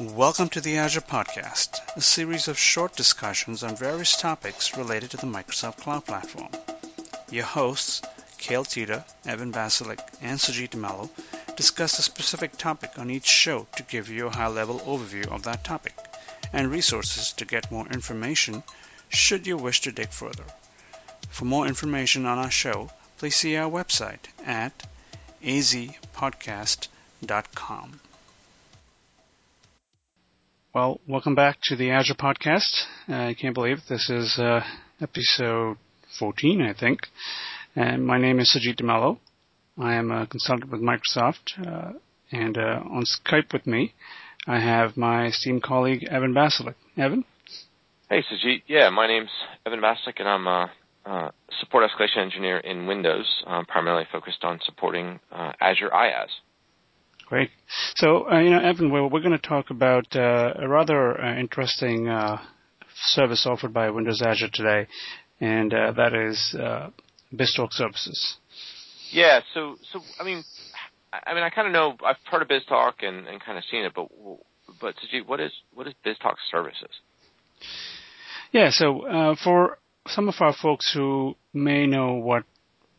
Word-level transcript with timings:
Welcome 0.00 0.48
to 0.48 0.60
the 0.60 0.78
Azure 0.78 1.02
Podcast, 1.02 1.78
a 1.94 2.00
series 2.00 2.48
of 2.48 2.58
short 2.58 2.96
discussions 2.96 3.62
on 3.62 3.76
various 3.76 4.16
topics 4.16 4.76
related 4.76 5.12
to 5.12 5.18
the 5.18 5.28
Microsoft 5.28 5.76
Cloud 5.76 6.04
Platform. 6.04 6.48
Your 7.30 7.44
hosts, 7.44 8.02
Cale 8.36 8.64
Teeter, 8.64 9.04
Evan 9.24 9.52
Basalik, 9.52 10.00
and 10.20 10.40
Sujit 10.40 10.74
Mello, 10.74 11.10
discuss 11.54 12.00
a 12.00 12.02
specific 12.02 12.56
topic 12.56 12.98
on 12.98 13.08
each 13.08 13.28
show 13.28 13.68
to 13.76 13.84
give 13.84 14.08
you 14.08 14.26
a 14.26 14.34
high-level 14.34 14.80
overview 14.80 15.28
of 15.28 15.44
that 15.44 15.62
topic 15.62 15.94
and 16.52 16.72
resources 16.72 17.32
to 17.34 17.44
get 17.44 17.70
more 17.70 17.86
information 17.86 18.64
should 19.10 19.46
you 19.46 19.56
wish 19.56 19.82
to 19.82 19.92
dig 19.92 20.10
further. 20.10 20.46
For 21.30 21.44
more 21.44 21.68
information 21.68 22.26
on 22.26 22.38
our 22.38 22.50
show, 22.50 22.90
please 23.18 23.36
see 23.36 23.56
our 23.56 23.70
website 23.70 24.26
at 24.44 24.72
azpodcast.com. 25.40 28.00
Well, 30.74 31.00
welcome 31.06 31.36
back 31.36 31.58
to 31.66 31.76
the 31.76 31.92
Azure 31.92 32.14
Podcast. 32.14 32.86
Uh, 33.08 33.28
I 33.28 33.34
can't 33.40 33.54
believe 33.54 33.78
this 33.88 34.10
is 34.10 34.36
uh, 34.40 34.60
episode 35.00 35.76
14, 36.18 36.62
I 36.62 36.74
think. 36.76 36.98
And 37.76 38.04
my 38.04 38.18
name 38.18 38.40
is 38.40 38.52
Sujit 38.52 38.78
D'Mello. 38.78 39.20
I 39.78 39.94
am 39.94 40.10
a 40.10 40.26
consultant 40.26 40.72
with 40.72 40.80
Microsoft. 40.80 41.64
Uh, 41.64 41.92
and 42.32 42.58
uh, 42.58 42.80
on 42.90 43.04
Skype 43.04 43.52
with 43.52 43.68
me, 43.68 43.94
I 44.48 44.58
have 44.58 44.96
my 44.96 45.26
esteemed 45.26 45.62
colleague, 45.62 46.08
Evan 46.10 46.34
Basalik. 46.34 46.74
Evan? 46.96 47.24
Hey, 48.10 48.24
Sujit. 48.24 48.62
Yeah, 48.66 48.90
my 48.90 49.06
name's 49.06 49.30
Evan 49.64 49.80
Basalik, 49.80 50.18
and 50.18 50.28
I'm 50.28 50.48
a, 50.48 50.72
support 51.60 51.88
escalation 51.88 52.18
engineer 52.18 52.58
in 52.58 52.88
Windows, 52.88 53.44
um, 53.46 53.64
primarily 53.64 54.08
focused 54.10 54.42
on 54.42 54.58
supporting 54.64 55.20
uh, 55.30 55.52
Azure 55.60 55.90
IaaS. 55.90 56.30
Great. 57.26 57.50
So, 57.96 58.30
uh, 58.30 58.38
you 58.40 58.50
know, 58.50 58.60
Evan, 58.60 58.90
we're, 58.90 59.06
we're 59.06 59.20
going 59.20 59.32
to 59.32 59.38
talk 59.38 59.70
about 59.70 60.14
uh, 60.14 60.52
a 60.56 60.68
rather 60.68 61.20
uh, 61.20 61.38
interesting 61.38 62.08
uh, 62.08 62.38
service 62.94 63.46
offered 63.46 63.72
by 63.72 63.90
Windows 63.90 64.22
Azure 64.22 64.50
today, 64.52 64.86
and 65.40 65.72
uh, 65.72 65.92
that 65.92 66.14
is 66.14 66.54
uh, 66.58 66.90
BizTalk 67.32 67.72
services. 67.72 68.36
Yeah. 69.10 69.40
So, 69.54 69.76
so 69.92 70.00
I 70.20 70.24
mean, 70.24 70.44
I 71.12 71.34
mean, 71.34 71.42
I 71.42 71.50
kind 71.50 71.66
of 71.66 71.72
know 71.72 71.96
I've 72.04 72.16
heard 72.30 72.42
of 72.42 72.48
BizTalk 72.48 72.94
and, 73.02 73.26
and 73.26 73.42
kind 73.42 73.56
of 73.56 73.64
seen 73.70 73.84
it, 73.84 73.92
but 73.94 74.08
but 74.80 74.94
Sujit, 74.96 75.26
what 75.26 75.40
is 75.40 75.52
what 75.72 75.86
is 75.86 75.94
BizTalk 76.04 76.34
services? 76.50 76.90
Yeah. 78.52 78.70
So, 78.70 79.36
for 79.42 79.78
some 80.08 80.28
of 80.28 80.34
our 80.40 80.52
folks 80.52 80.92
who 80.92 81.36
may 81.54 81.86
know 81.86 82.14
what 82.14 82.44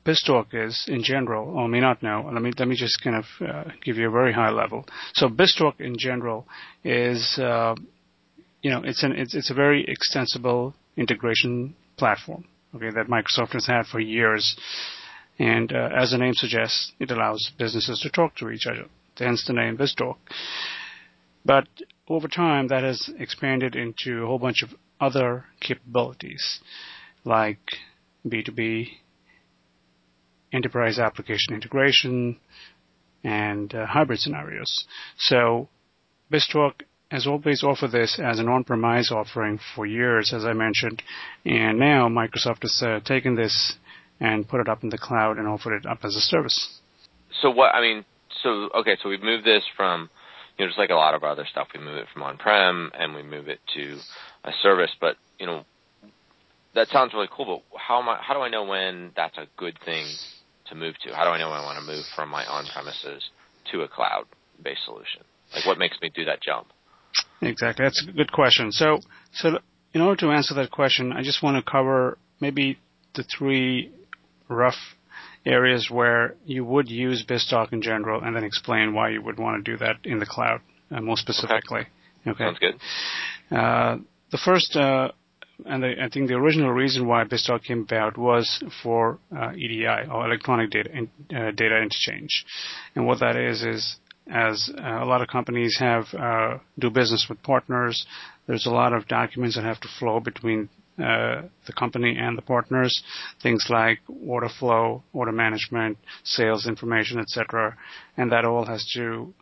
BizTalk 0.06 0.53
is 0.53 0.86
in 0.88 1.03
general, 1.03 1.58
or 1.58 1.67
may 1.67 1.80
not 1.80 2.03
know. 2.03 2.30
Let 2.31 2.42
me 2.42 2.52
let 2.58 2.67
me 2.67 2.75
just 2.75 3.02
kind 3.03 3.16
of 3.16 3.25
uh, 3.42 3.72
give 3.84 3.98
you 3.98 4.08
a 4.08 4.11
very 4.11 4.34
high 4.34 4.52
level. 4.52 4.86
So 5.14 5.28
BizTalk 5.28 5.81
in 5.81 5.98
general 5.98 6.48
is, 6.84 7.39
uh, 7.39 7.75
you 8.61 8.70
know, 8.70 8.83
it's 8.83 9.03
an 9.03 9.14
it's, 9.14 9.33
it's 9.33 9.50
a 9.50 9.56
very 9.56 9.83
extensible 9.88 10.76
integration 10.95 11.76
platform. 11.98 12.45
Okay, 12.76 12.92
that 12.92 13.08
Microsoft 13.08 13.53
has 13.53 13.66
had 13.66 13.88
for 13.88 14.00
years, 14.00 14.56
and 15.39 15.72
uh, 15.72 15.89
as 15.98 16.11
the 16.11 16.17
name 16.17 16.33
suggests, 16.36 16.92
it 17.00 17.09
allows 17.09 17.52
businesses 17.58 18.00
to 18.02 18.09
talk 18.09 18.36
to 18.36 18.50
each 18.50 18.67
other. 18.67 18.86
Hence 19.17 19.45
the 19.48 19.53
name 19.53 19.78
BizTalk. 19.78 20.17
But 21.45 21.67
over 22.08 22.28
time, 22.28 22.67
that 22.67 22.83
has 22.83 23.09
expanded 23.17 23.76
into 23.76 24.23
a 24.23 24.28
whole 24.28 24.39
bunch 24.39 24.61
of 24.61 24.70
other 25.00 25.45
capabilities, 25.61 26.59
like 27.23 27.59
B2B 28.28 28.89
enterprise 30.56 30.98
application 31.00 31.53
integration, 31.53 32.38
and 33.25 33.73
uh, 33.73 33.86
hybrid 33.86 34.20
scenarios. 34.20 34.86
So 35.17 35.67
BizTalk 36.31 36.81
has 37.11 37.28
always 37.28 37.64
offered 37.64 37.92
this 37.92 38.20
as 38.23 38.39
an 38.39 38.48
on-premise 38.48 39.11
offering 39.11 39.59
for 39.76 39.86
years, 39.86 40.33
as 40.33 40.45
I 40.45 40.54
mentioned, 40.54 41.02
and 41.43 41.80
now 41.80 42.08
Microsoft 42.08 42.61
has 42.61 42.82
uh, 42.82 42.99
taken 43.04 43.36
this 43.36 43.73
and 44.20 44.48
put 44.48 44.61
it 44.61 44.70
up 44.70 44.83
in 44.83 44.89
the 44.89 44.98
cloud 44.98 45.38
and 45.38 45.48
offered 45.48 45.76
it 45.76 45.86
up 45.86 45.99
as 46.04 46.16
a 46.16 46.21
service. 46.21 46.80
So 47.42 47.49
what 47.49 47.76
I 47.76 47.82
mean, 47.82 48.05
so 48.43 48.70
okay, 48.80 48.98
so 49.02 49.10
we've 49.10 49.22
moved 49.22 49.45
this 49.45 49.64
from, 49.76 50.10
you 50.58 50.66
know, 50.66 50.70
just 50.70 50.80
like 50.80 50.89
a 50.89 50.95
lot 50.95 51.16
of 51.16 51.23
other 51.23 51.45
stuff, 51.49 51.67
we 51.73 51.80
move 51.82 51.98
it 51.98 52.08
from 52.14 52.23
on-prem 52.23 52.92
and 52.98 53.14
we 53.14 53.23
move 53.23 53.48
it 53.49 53.60
to 53.76 53.98
a 54.43 54.52
service. 54.61 54.92
But 55.02 55.17
you 55.39 55.45
know, 55.45 55.66
that 56.76 56.87
sounds 56.89 57.14
really 57.14 57.30
cool. 57.30 57.45
But 57.72 57.80
how 57.80 58.02
am 58.02 58.10
I, 58.10 58.17
how 58.22 58.33
do 58.33 58.39
I 58.39 58.49
know 58.49 58.64
when 58.64 59.11
that's 59.16 59.37
a 59.37 59.48
good 59.58 59.77
thing 59.83 60.05
to 60.67 60.76
move 60.76 60.95
to? 61.03 61.15
How 61.15 61.23
do 61.23 61.31
I 61.31 61.39
know 61.39 61.49
I 61.49 61.64
want 61.64 61.80
to 61.80 61.86
move 61.86 62.03
from 62.15 62.30
my 62.30 62.45
on-premises 62.45 63.23
to 63.71 63.81
a 63.81 63.87
cloud-based 63.87 64.86
solution? 64.86 65.21
Like, 65.53 65.65
what 65.65 65.77
makes 65.77 65.98
me 66.02 66.11
do 66.14 66.26
that 66.26 66.42
jump? 66.42 66.67
Exactly. 67.42 67.86
That's 67.86 68.05
a 68.08 68.11
good 68.11 68.31
question. 68.31 68.71
So, 68.71 68.99
so 69.33 69.59
in 69.93 70.02
order 70.02 70.20
to 70.21 70.31
answer 70.31 70.54
that 70.55 70.71
question, 70.71 71.14
I 71.14 71.21
just 71.21 71.43
want 71.43 71.64
to 71.64 71.71
cover 71.71 72.17
maybe 72.39 72.80
the 73.14 73.23
three 73.23 73.92
rough 74.49 74.75
areas 75.45 75.89
where 75.89 76.36
you 76.45 76.65
would 76.65 76.89
use 76.89 77.23
BizTalk 77.27 77.71
in 77.71 77.81
general, 77.81 78.23
and 78.23 78.36
then 78.36 78.43
explain 78.43 78.93
why 78.93 79.09
you 79.09 79.21
would 79.21 79.39
want 79.39 79.64
to 79.64 79.71
do 79.71 79.77
that 79.77 79.98
in 80.04 80.20
the 80.20 80.25
cloud 80.25 80.61
uh, 80.92 81.02
more 81.02 81.17
specifically. 81.17 81.81
Okay. 82.27 82.31
okay. 82.31 82.43
Sounds 82.43 82.59
good. 82.59 83.55
Uh, 83.55 83.98
the 84.31 84.39
first 84.43 84.75
uh, 84.75 85.11
and 85.66 85.86
I 85.86 86.10
think 86.10 86.27
the 86.27 86.36
original 86.36 86.71
reason 86.71 87.08
why 87.08 87.23
BizTalk 87.23 87.64
came 87.64 87.82
about 87.82 88.17
was 88.17 88.64
for 88.83 89.20
uh, 89.36 89.52
EDI 89.54 90.10
or 90.11 90.26
electronic 90.26 90.71
data 90.71 90.89
in, 90.92 91.10
uh, 91.36 91.52
data 91.52 91.82
interchange, 91.82 92.45
and 92.95 93.05
what 93.05 93.20
that 93.20 93.36
is 93.36 93.64
is 93.64 93.98
as 94.27 94.71
uh, 94.77 95.04
a 95.04 95.05
lot 95.05 95.21
of 95.21 95.27
companies 95.27 95.77
have 95.80 96.05
uh, 96.14 96.58
do 96.80 96.89
business 96.89 97.27
with 97.30 97.42
partners, 97.43 98.05
there's 98.48 98.66
a 98.66 98.71
lot 98.71 98.92
of 98.92 99.08
documents 99.08 99.55
that 99.55 99.64
have 99.64 99.80
to 99.80 99.88
flow 99.99 100.20
between 100.20 100.67
uh, 100.98 101.42
the 101.67 101.73
company 101.77 102.17
and 102.17 102.37
the 102.37 102.42
partners, 102.42 103.04
things 103.43 103.66
like 103.70 103.99
order 104.26 104.49
flow, 104.60 105.04
order 105.14 105.32
management, 105.32 105.98
sales 106.23 106.67
information, 106.67 107.20
etc., 107.20 107.76
and 108.17 108.32
that 108.32 108.45
all 108.45 108.66
has 108.66 108.89
to 108.93 109.33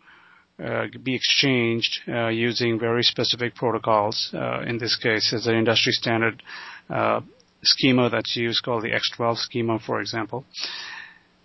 be 0.58 1.14
exchanged 1.14 2.00
uh, 2.08 2.28
using 2.28 2.78
very 2.78 3.02
specific 3.02 3.54
protocols. 3.54 4.30
Uh, 4.32 4.60
in 4.62 4.78
this 4.78 4.96
case, 4.96 5.32
as 5.32 5.46
an 5.46 5.54
industry 5.54 5.92
standard 5.92 6.42
uh, 6.90 7.20
schema 7.62 8.10
that's 8.10 8.36
used 8.36 8.62
called 8.62 8.84
the 8.84 8.90
X12 8.90 9.36
schema, 9.38 9.78
for 9.78 10.00
example. 10.00 10.44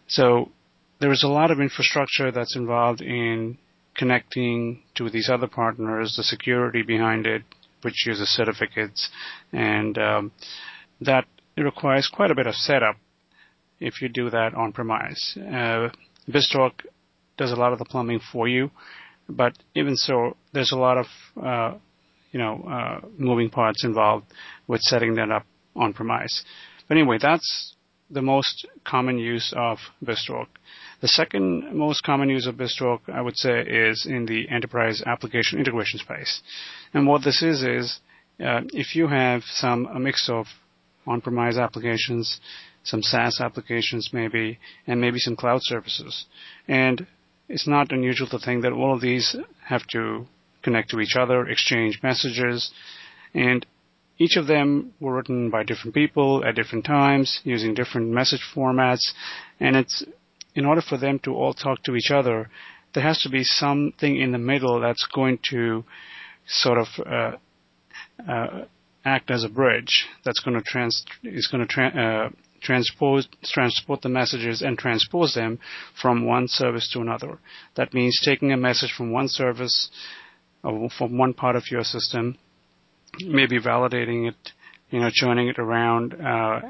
So 0.08 0.52
there 1.00 1.12
is 1.12 1.24
a 1.24 1.28
lot 1.28 1.52
of 1.52 1.60
infrastructure 1.60 2.32
that's 2.32 2.56
involved 2.56 3.02
in 3.02 3.58
connecting 3.98 4.82
to 4.96 5.10
these 5.10 5.30
other 5.30 5.48
partners, 5.48 6.16
the 6.16 6.24
security 6.24 6.84
behind 6.84 7.26
it, 7.26 7.44
which 7.82 8.06
uses 8.06 8.30
certificates, 8.30 9.10
and 9.52 9.98
um, 9.98 10.32
that 11.02 11.26
requires 11.58 12.10
quite 12.14 12.32
a 12.32 12.36
bit 12.36 12.48
of 12.48 12.56
setup 12.56 12.96
if 13.80 14.02
you 14.02 14.10
do 14.10 14.30
that 14.30 14.54
on 14.54 14.72
premise. 14.72 15.38
Uh, 15.38 15.90
BizTalk 16.30 16.72
does 17.40 17.52
a 17.52 17.56
lot 17.56 17.74
of 17.74 17.80
the 17.80 17.86
plumbing 17.86 18.20
for 18.32 18.48
you. 18.48 18.70
But 19.28 19.54
even 19.74 19.96
so, 19.96 20.36
there's 20.54 20.72
a 20.72 20.78
lot 20.78 20.98
of 20.98 21.06
uh, 21.42 21.78
you 22.32 22.40
know 22.40 22.64
uh, 22.70 23.08
moving 23.18 23.50
parts 23.50 23.84
involved 23.84 24.26
with 24.68 24.82
setting 24.82 25.16
that 25.16 25.32
up 25.32 25.46
on 25.76 25.94
premise. 25.94 26.44
But 26.88 26.98
anyway, 26.98 27.18
that's 27.22 27.76
the 28.12 28.22
most 28.22 28.68
common 28.84 29.18
use 29.18 29.54
of 29.56 29.78
BizTalk. 30.04 30.48
The 31.02 31.08
second 31.08 31.76
most 31.76 32.04
common 32.04 32.30
use 32.30 32.48
of 32.48 32.56
BizTalk, 32.56 33.02
I 33.08 33.22
would 33.22 33.38
say, 33.38 33.62
is 33.62 34.06
in 34.10 34.26
the 34.26 34.50
enterprise 34.50 35.02
application 35.06 35.60
integration 35.60 36.00
space. 36.00 36.42
And 36.94 37.08
what 37.08 37.24
this 37.24 37.42
is 37.42 37.64
is 37.64 38.00
uh, 38.44 38.62
if 38.74 38.96
you 38.96 39.08
have 39.08 39.44
some 39.46 39.86
a 39.86 40.00
mix 40.00 40.28
of 40.30 40.46
on-premise 41.06 41.58
applications, 41.58 42.40
some 42.84 43.02
SaaS 43.02 43.40
applications 43.40 44.10
maybe, 44.12 44.60
and 44.88 45.00
maybe 45.00 45.20
some 45.20 45.36
cloud 45.36 45.62
services, 45.64 46.26
and 46.68 47.06
it's 47.50 47.68
not 47.68 47.92
unusual 47.92 48.28
to 48.30 48.40
think 48.40 48.62
that 48.62 48.72
all 48.72 48.94
of 48.94 49.02
these 49.02 49.36
have 49.68 49.86
to 49.88 50.26
connect 50.62 50.92
to 50.92 51.00
each 51.00 51.16
other, 51.16 51.48
exchange 51.48 52.00
messages, 52.04 52.72
and 53.34 53.66
each 54.18 54.36
of 54.36 54.48
them 54.48 54.94
were 55.00 55.16
written 55.16 55.50
by 55.50 55.64
different 55.64 55.96
people 55.96 56.44
at 56.46 56.56
different 56.56 56.86
times 56.86 57.40
using 57.44 57.74
different 57.74 58.10
message 58.10 58.46
formats, 58.56 59.12
and 59.60 59.76
it's 59.76 60.04
in 60.56 60.66
order 60.66 60.82
for 60.82 60.98
them 60.98 61.20
to 61.20 61.32
all 61.32 61.54
talk 61.54 61.82
to 61.84 61.96
each 61.96 62.12
other, 62.12 62.50
there 62.94 63.04
has 63.04 63.22
to 63.22 63.30
be 63.30 63.44
something 63.44 64.20
in 64.20 64.32
the 64.32 64.38
middle 64.38 64.80
that's 64.82 65.08
going 65.14 65.40
to 65.50 65.84
sort 66.48 66.78
of 66.78 66.88
uh, 67.06 67.32
uh, 68.30 68.66
act 69.06 69.32
as 69.32 69.44
a 69.44 69.50
bridge 69.50 70.06
that's 70.26 70.40
going 70.40 70.58
to 70.58 70.64
trans 70.64 71.06
is 71.24 71.48
going 71.48 71.66
to 71.66 71.68
tra- 71.68 71.88
uh, 71.88 72.30
transpose, 72.62 73.28
transport 73.44 74.02
the 74.02 74.10
messages 74.10 74.62
and 74.62 74.78
transpose 74.78 75.34
them 75.34 75.60
from 76.02 76.26
one 76.26 76.48
service 76.48 76.90
to 76.94 77.00
another. 77.00 77.40
That 77.76 77.94
means 77.94 78.20
taking 78.24 78.52
a 78.52 78.58
message 78.58 78.94
from 78.96 79.12
one 79.12 79.28
service, 79.28 79.90
uh, 80.64 80.88
from 80.98 81.18
one 81.18 81.34
part 81.34 81.56
of 81.56 81.64
your 81.72 81.84
system, 81.84 82.38
maybe 83.22 83.60
validating 83.60 84.28
it, 84.30 84.52
you 84.90 85.00
know, 85.00 85.10
joining 85.14 85.48
it 85.48 85.60
around 85.60 86.14
uh, 86.14 86.62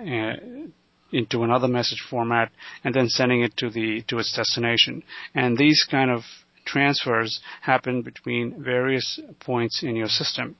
into 1.12 1.44
another 1.44 1.68
message 1.68 2.04
format, 2.10 2.52
and 2.84 2.94
then 2.94 3.08
sending 3.08 3.42
it 3.42 3.56
to 3.58 3.70
the 3.70 4.04
to 4.08 4.20
its 4.20 4.36
destination. 4.36 5.04
And 5.34 5.58
these 5.58 5.86
kind 5.90 6.12
of 6.12 6.22
transfers 6.66 7.40
happen 7.62 8.02
between 8.02 8.64
various 8.64 9.20
points 9.40 9.82
in 9.84 9.96
your 9.96 10.08
system. 10.08 10.56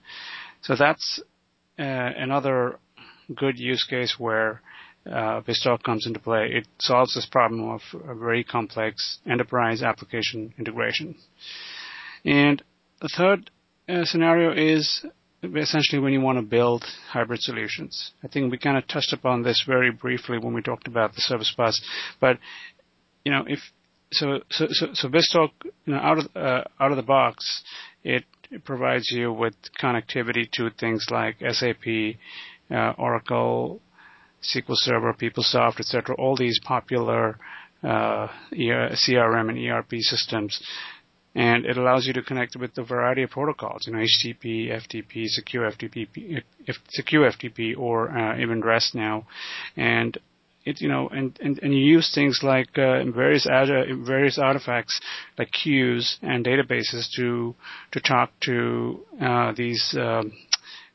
So 0.62 0.76
that's 0.76 1.22
uh, 1.78 1.84
another 1.84 2.80
good 3.36 3.60
use 3.60 3.84
case 3.84 4.16
where 4.18 4.62
uh, 5.06 5.42
comes 5.84 6.06
into 6.06 6.20
play. 6.20 6.50
It 6.52 6.68
solves 6.80 7.14
this 7.16 7.26
problem 7.26 7.70
of 7.70 7.82
a 8.08 8.16
very 8.16 8.44
complex 8.44 9.20
enterprise 9.30 9.82
application 9.82 10.54
integration. 10.58 11.16
And 12.26 12.62
the 13.02 13.10
third 13.16 13.50
uh, 13.88 14.06
scenario 14.06 14.52
is 14.52 15.06
essentially 15.42 16.00
when 16.00 16.14
you 16.14 16.22
want 16.22 16.38
to 16.38 16.42
build 16.42 16.84
hybrid 17.10 17.42
solutions. 17.42 18.12
I 18.24 18.28
think 18.28 18.52
we 18.52 18.58
kind 18.58 18.78
of 18.78 18.88
touched 18.88 19.14
upon 19.14 19.44
this 19.44 19.64
very 19.66 19.92
briefly 19.92 20.38
when 20.38 20.54
we 20.54 20.62
talked 20.62 20.88
about 20.88 21.16
the 21.16 21.22
service 21.22 21.54
bus, 21.56 21.80
but 22.20 22.38
you 23.24 23.32
know, 23.32 23.46
if 23.48 23.60
so, 24.12 24.40
so, 24.50 24.68
so, 24.72 24.88
so 24.94 25.08
BizTalk, 25.08 25.52
you 25.86 25.94
know, 25.94 26.00
out 26.00 26.18
of 26.18 26.26
uh, 26.36 26.64
out 26.80 26.92
of 26.92 26.98
the 26.98 27.04
box, 27.04 27.64
it, 28.04 28.24
it 28.50 28.64
provides 28.66 29.12
you 29.12 29.32
with 29.32 29.54
connectivity 29.82 30.50
to 30.54 30.70
things 30.72 31.06
like 31.12 31.38
SAP, 31.40 32.16
uh, 32.72 32.94
Oracle, 32.98 33.82
SQL 34.44 34.76
Server, 34.76 35.14
PeopleSoft, 35.14 35.80
etc. 35.80 36.16
All 36.16 36.36
these 36.36 36.60
popular 36.64 37.38
uh, 37.84 38.28
CRM 38.52 39.50
and 39.50 39.58
ERP 39.58 40.00
systems 40.00 40.62
and 41.36 41.66
it 41.66 41.78
allows 41.78 42.08
you 42.08 42.14
to 42.14 42.22
connect 42.22 42.56
with 42.56 42.78
a 42.78 42.84
variety 42.84 43.24
of 43.24 43.30
protocols, 43.30 43.86
you 43.86 43.94
know, 43.94 44.00
HTTP, 44.00 44.70
FTP, 44.72 45.28
secure 45.28 45.72
FTP, 45.72 46.42
secure 46.90 47.32
FTP, 47.32 47.78
or 47.78 48.10
uh, 48.10 48.40
even 48.40 48.62
REST 48.62 48.96
now, 48.96 49.28
and 49.78 50.18
it, 50.66 50.82
you 50.82 50.90
know, 50.90 51.08
and, 51.10 51.38
and, 51.42 51.60
and 51.60 51.74
you 51.74 51.80
use 51.80 52.12
things 52.14 52.42
like 52.44 52.70
uh, 52.78 53.04
various 53.06 53.46
various 53.46 54.38
artifacts 54.38 55.00
like 55.38 55.52
queues 55.52 56.18
and 56.22 56.46
databases 56.46 57.08
to 57.16 57.56
to 57.92 58.02
talk 58.02 58.32
to 58.42 59.00
uh, 59.22 59.54
these 59.56 59.96
um, 59.98 60.34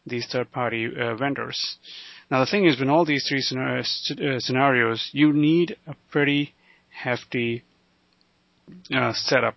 these 0.07 0.27
third-party 0.31 0.89
uh, 1.01 1.15
vendors. 1.15 1.79
Now 2.31 2.41
the 2.41 2.51
thing 2.51 2.65
is, 2.67 2.81
in 2.81 2.91
all 2.91 3.05
these 3.05 3.27
three 3.29 3.43
uh, 3.59 3.83
scenarios, 4.39 5.11
you 5.13 5.33
need 5.33 5.77
a 5.87 5.95
pretty 6.11 6.55
hefty 6.91 7.65
uh, 8.95 9.13
setup 9.13 9.57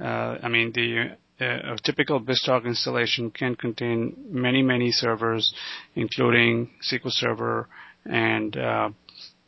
uh, 0.00 0.38
I 0.42 0.48
mean, 0.48 0.72
the 0.72 1.16
uh, 1.40 1.74
a 1.74 1.76
typical 1.82 2.20
BizTalk 2.20 2.64
installation 2.64 3.30
can 3.30 3.54
contain 3.54 4.16
many, 4.28 4.62
many 4.62 4.90
servers, 4.90 5.54
including 5.94 6.70
SQL 6.90 7.10
Server 7.10 7.68
and 8.04 8.56
uh, 8.56 8.90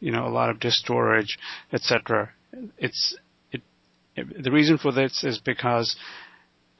you 0.00 0.12
know 0.12 0.26
a 0.26 0.30
lot 0.30 0.50
of 0.50 0.60
disk 0.60 0.78
storage, 0.78 1.38
etc. 1.72 2.30
It's 2.78 3.16
it, 3.50 3.62
it, 4.14 4.42
the 4.42 4.50
reason 4.50 4.78
for 4.78 4.92
this 4.92 5.24
is 5.24 5.38
because 5.38 5.96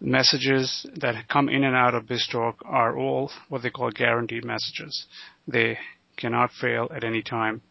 messages 0.01 0.85
that 0.97 1.29
come 1.29 1.49
in 1.49 1.65
and 1.65 1.77
out 1.77 1.95
of 1.95 2.05
BizTalk 2.05 2.55
are 2.65 2.99
all 2.99 3.31
what 3.49 3.63
they 3.63 3.71
call 3.71 3.91
guaranteed 3.91 4.45
messages. 4.45 5.07
They 5.47 5.79
cannot 6.17 6.51
fail 6.53 6.89
at 6.95 7.05
any 7.05 7.23
time. 7.23 7.63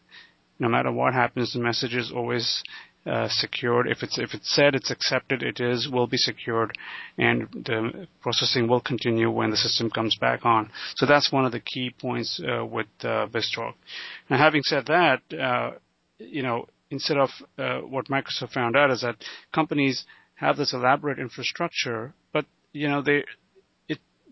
No 0.59 0.69
matter 0.69 0.91
what 0.91 1.13
happens, 1.13 1.53
the 1.53 1.59
message 1.59 1.95
is 1.95 2.11
always 2.11 2.63
uh, 3.05 3.27
secured. 3.29 3.87
If 3.87 4.03
it's 4.03 4.19
if 4.19 4.33
it's 4.33 4.53
said 4.53 4.75
it's 4.75 4.91
accepted, 4.91 5.41
it 5.41 5.59
is 5.59 5.89
will 5.89 6.07
be 6.07 6.17
secured, 6.17 6.77
and 7.17 7.47
the 7.51 8.07
processing 8.21 8.67
will 8.67 8.81
continue 8.81 9.31
when 9.31 9.49
the 9.49 9.57
system 9.57 9.89
comes 9.89 10.15
back 10.17 10.45
on. 10.45 10.69
So 10.95 11.05
that's 11.05 11.31
one 11.31 11.45
of 11.45 11.51
the 11.51 11.59
key 11.59 11.95
points 11.99 12.39
uh, 12.39 12.63
with 12.65 12.87
uh. 13.03 13.25
Now, 14.29 14.37
having 14.37 14.61
said 14.63 14.85
that, 14.87 15.21
uh, 15.33 15.71
you 16.19 16.43
know, 16.43 16.67
instead 16.91 17.17
of 17.17 17.29
uh, 17.57 17.79
what 17.79 18.05
Microsoft 18.07 18.53
found 18.53 18.75
out 18.75 18.91
is 18.91 19.01
that 19.01 19.15
companies 19.53 20.05
have 20.35 20.57
this 20.57 20.73
elaborate 20.73 21.19
infrastructure, 21.19 22.13
but 22.33 22.45
you 22.73 22.87
know 22.87 23.01
they 23.01 23.23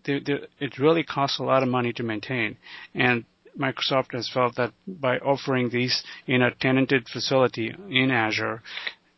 it 0.04 0.24
they, 0.26 0.32
they, 0.32 0.66
it 0.66 0.78
really 0.78 1.02
costs 1.02 1.38
a 1.38 1.42
lot 1.42 1.62
of 1.62 1.68
money 1.68 1.92
to 1.94 2.02
maintain, 2.02 2.56
and 2.94 3.24
Microsoft 3.58 4.12
has 4.12 4.30
felt 4.32 4.56
that 4.56 4.72
by 4.86 5.18
offering 5.18 5.70
these 5.70 6.02
in 6.26 6.42
a 6.42 6.54
tenanted 6.54 7.08
facility 7.08 7.74
in 7.90 8.10
Azure, 8.10 8.62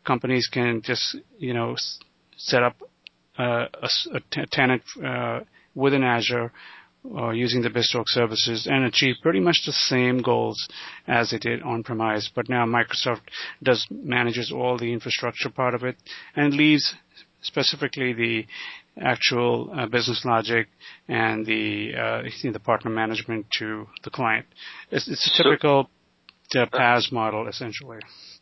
companies 0.04 0.48
can 0.50 0.82
just, 0.82 1.16
you 1.38 1.54
know, 1.54 1.76
set 2.36 2.62
up 2.62 2.76
uh, 3.38 3.66
a, 3.82 3.88
a 4.14 4.20
t- 4.30 4.44
tenant 4.50 4.82
uh, 5.04 5.40
within 5.74 6.02
Azure 6.02 6.52
uh, 7.16 7.30
using 7.30 7.62
the 7.62 7.70
BizTalk 7.70 8.04
services 8.06 8.68
and 8.70 8.84
achieve 8.84 9.16
pretty 9.22 9.40
much 9.40 9.62
the 9.66 9.72
same 9.72 10.22
goals 10.22 10.68
as 11.06 11.30
they 11.30 11.38
did 11.38 11.62
on 11.62 11.82
premise. 11.82 12.30
But 12.34 12.48
now 12.48 12.64
Microsoft 12.64 13.22
does 13.62 13.86
manages 13.90 14.52
all 14.52 14.78
the 14.78 14.92
infrastructure 14.92 15.50
part 15.50 15.74
of 15.74 15.82
it 15.82 15.96
and 16.36 16.54
leaves 16.54 16.94
specifically 17.40 18.12
the 18.12 18.46
actual 19.00 19.70
uh, 19.74 19.86
business 19.86 20.22
logic 20.24 20.68
and 21.08 21.46
the 21.46 21.92
uh, 21.94 22.50
the 22.52 22.60
partner 22.60 22.90
management 22.90 23.46
to 23.58 23.86
the 24.04 24.10
client. 24.10 24.46
It's, 24.90 25.08
it's 25.08 25.26
a 25.38 25.42
typical 25.42 25.88
so, 26.50 26.60
uh, 26.60 26.66
PaaS 26.66 27.10
model, 27.10 27.48
essentially. 27.48 27.98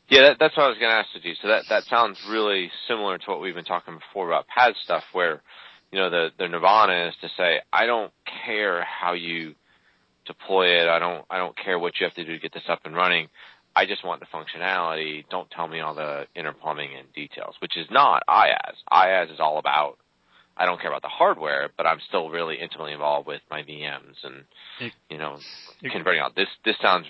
Yeah, 0.09 0.23
that, 0.23 0.37
that's 0.41 0.57
what 0.57 0.65
I 0.65 0.69
was 0.69 0.79
going 0.79 0.91
to 0.91 0.97
ask 0.97 1.09
you. 1.23 1.35
So 1.41 1.49
that 1.49 1.65
that 1.69 1.85
sounds 1.85 2.19
really 2.29 2.71
similar 2.89 3.19
to 3.19 3.25
what 3.31 3.41
we've 3.41 3.55
been 3.55 3.65
talking 3.65 3.95
before 3.95 4.29
about 4.29 4.47
PaaS 4.57 4.75
stuff, 4.83 5.05
where 5.13 5.43
you 5.93 5.99
know 5.99 6.11
the 6.11 6.31
the 6.39 6.49
nirvana 6.49 7.09
is 7.09 7.15
to 7.21 7.29
say, 7.37 7.61
I 7.73 7.87
don't 7.87 8.13
care 8.45 8.85
how 8.85 9.13
you 9.13 9.55
deploy 10.27 10.83
it. 10.83 10.89
I 10.89 10.99
don't 10.99 11.25
I 11.31 11.39
don't 11.39 11.57
care 11.57 11.79
what 11.79 11.95
you 12.01 12.07
have 12.07 12.15
to 12.15 12.25
do 12.25 12.33
to 12.33 12.39
get 12.39 12.53
this 12.53 12.69
up 12.69 12.81
and 12.85 12.95
running. 12.95 13.29
I 13.75 13.87
just 13.87 14.05
want 14.05 14.21
the 14.21 14.27
functionality. 14.27 15.25
Don't 15.31 15.49
tell 15.51 15.69
me 15.69 15.79
all 15.79 15.95
the 15.95 16.27
inner 16.35 16.53
plumbing 16.53 16.91
and 16.99 17.13
details, 17.13 17.55
which 17.63 17.77
is 17.77 17.87
not 17.89 18.25
IaaS. 18.29 18.75
IaaS 18.93 19.33
is 19.33 19.39
all 19.39 19.59
about 19.59 19.97
I 20.57 20.67
don't 20.67 20.81
care 20.81 20.91
about 20.91 21.03
the 21.03 21.09
hardware, 21.09 21.71
but 21.77 21.87
I'm 21.87 22.01
still 22.09 22.29
really 22.29 22.57
intimately 22.61 22.93
involved 22.93 23.27
with 23.27 23.41
my 23.51 23.63
VMs 23.63 24.17
and 24.25 24.45
you 25.09 25.19
know 25.19 25.39
converting 25.91 26.21
out. 26.21 26.35
This 26.37 26.49
this 26.65 26.77
sounds 26.83 27.07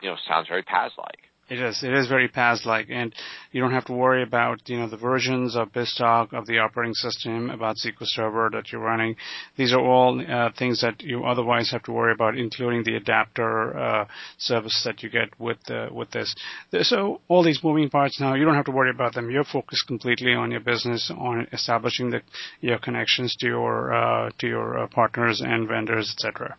you 0.00 0.10
know 0.10 0.16
sounds 0.28 0.48
very 0.48 0.62
PaaS 0.62 0.90
like. 0.98 1.20
It 1.48 1.60
is. 1.60 1.84
It 1.84 1.92
is 1.92 2.08
very 2.08 2.28
PaaS-like, 2.28 2.88
and 2.90 3.14
you 3.52 3.60
don't 3.60 3.70
have 3.70 3.84
to 3.84 3.92
worry 3.92 4.24
about 4.24 4.68
you 4.68 4.78
know 4.78 4.88
the 4.88 4.96
versions 4.96 5.54
of 5.54 5.72
BizTalk 5.72 6.32
of 6.32 6.46
the 6.46 6.58
operating 6.58 6.94
system, 6.94 7.50
about 7.50 7.76
SQL 7.76 8.02
Server 8.02 8.50
that 8.52 8.72
you're 8.72 8.80
running. 8.80 9.14
These 9.56 9.72
are 9.72 9.80
all 9.80 10.20
uh, 10.20 10.50
things 10.58 10.80
that 10.80 11.02
you 11.02 11.24
otherwise 11.24 11.70
have 11.70 11.84
to 11.84 11.92
worry 11.92 12.12
about, 12.12 12.36
including 12.36 12.82
the 12.82 12.96
adapter 12.96 13.78
uh, 13.78 14.06
service 14.38 14.82
that 14.84 15.04
you 15.04 15.08
get 15.08 15.38
with 15.38 15.58
uh, 15.70 15.88
with 15.92 16.10
this. 16.10 16.34
So 16.82 17.20
all 17.28 17.44
these 17.44 17.62
moving 17.62 17.90
parts 17.90 18.20
now, 18.20 18.34
you 18.34 18.44
don't 18.44 18.56
have 18.56 18.64
to 18.64 18.72
worry 18.72 18.90
about 18.90 19.14
them. 19.14 19.30
You're 19.30 19.44
focused 19.44 19.86
completely 19.86 20.34
on 20.34 20.50
your 20.50 20.60
business, 20.60 21.12
on 21.16 21.46
establishing 21.52 22.10
the 22.10 22.22
your 22.60 22.78
connections 22.78 23.36
to 23.36 23.46
your 23.46 23.94
uh, 23.94 24.30
to 24.38 24.48
your 24.48 24.78
uh, 24.78 24.86
partners 24.88 25.40
and 25.40 25.68
vendors, 25.68 26.12
etc. 26.12 26.56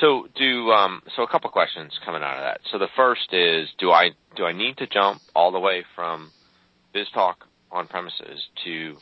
So 0.00 0.28
do 0.34 0.70
um, 0.70 1.02
so 1.14 1.22
a 1.22 1.28
couple 1.28 1.50
questions 1.50 1.98
coming 2.04 2.22
out 2.22 2.36
of 2.36 2.42
that. 2.42 2.60
So 2.70 2.78
the 2.78 2.88
first 2.96 3.32
is 3.32 3.68
do 3.78 3.90
I 3.90 4.10
do 4.34 4.44
I 4.44 4.52
need 4.52 4.76
to 4.78 4.86
jump 4.86 5.20
all 5.34 5.52
the 5.52 5.60
way 5.60 5.84
from 5.94 6.30
BizTalk 6.94 7.34
on 7.70 7.88
premises 7.88 8.46
to 8.64 8.96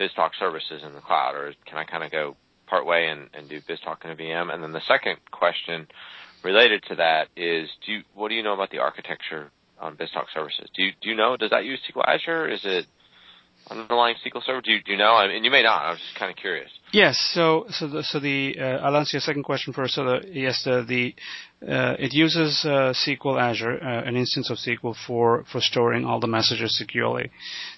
BizTalk 0.00 0.30
services 0.38 0.82
in 0.84 0.94
the 0.94 1.00
cloud, 1.00 1.34
or 1.34 1.54
can 1.66 1.78
I 1.78 1.84
kind 1.84 2.02
of 2.04 2.10
go 2.10 2.36
part 2.66 2.86
way 2.86 3.08
and, 3.08 3.28
and 3.34 3.48
do 3.48 3.60
BizTalk 3.60 4.04
in 4.04 4.10
a 4.10 4.16
VM? 4.16 4.52
And 4.52 4.62
then 4.62 4.72
the 4.72 4.80
second 4.80 5.18
question 5.30 5.86
related 6.42 6.82
to 6.84 6.96
that 6.96 7.28
is 7.36 7.68
do 7.84 7.92
you, 7.92 8.02
what 8.14 8.28
do 8.28 8.34
you 8.34 8.42
know 8.42 8.54
about 8.54 8.70
the 8.70 8.78
architecture 8.78 9.50
on 9.78 9.96
BizTalk 9.96 10.26
services? 10.32 10.68
Do 10.74 10.82
you 10.82 10.92
do 11.00 11.10
you 11.10 11.16
know 11.16 11.36
does 11.36 11.50
that 11.50 11.64
use 11.64 11.80
SQL 11.90 12.06
Azure? 12.06 12.48
Is 12.48 12.64
it 12.64 12.86
underlying 13.70 14.16
SQL 14.24 14.44
Server? 14.44 14.60
Do 14.60 14.72
you, 14.72 14.82
do 14.82 14.92
you 14.92 14.98
know? 14.98 15.14
I 15.14 15.28
mean, 15.28 15.44
you 15.44 15.50
may 15.50 15.62
not. 15.62 15.82
I 15.82 15.90
was 15.90 15.98
just 15.98 16.18
kind 16.18 16.30
of 16.30 16.36
curious. 16.36 16.70
Yes. 16.92 17.18
So, 17.34 17.66
so 17.70 17.88
the, 17.88 18.02
so 18.02 18.20
the 18.20 18.56
uh, 18.58 18.64
I'll 18.84 18.96
answer 18.96 19.16
your 19.16 19.20
second 19.20 19.42
question 19.42 19.72
first. 19.72 19.94
So 19.94 20.04
the 20.04 20.20
yes, 20.30 20.62
the, 20.64 20.84
the 20.86 21.14
it 21.66 22.12
uses 22.12 22.64
uh, 22.64 22.92
SQL 22.92 23.40
Azure, 23.40 23.78
uh, 23.82 24.02
an 24.02 24.16
instance 24.16 24.50
of 24.50 24.58
SQL 24.58 24.94
for 25.06 25.44
for 25.50 25.60
storing 25.60 26.04
all 26.04 26.20
the 26.20 26.26
messages 26.26 26.76
securely. 26.76 27.30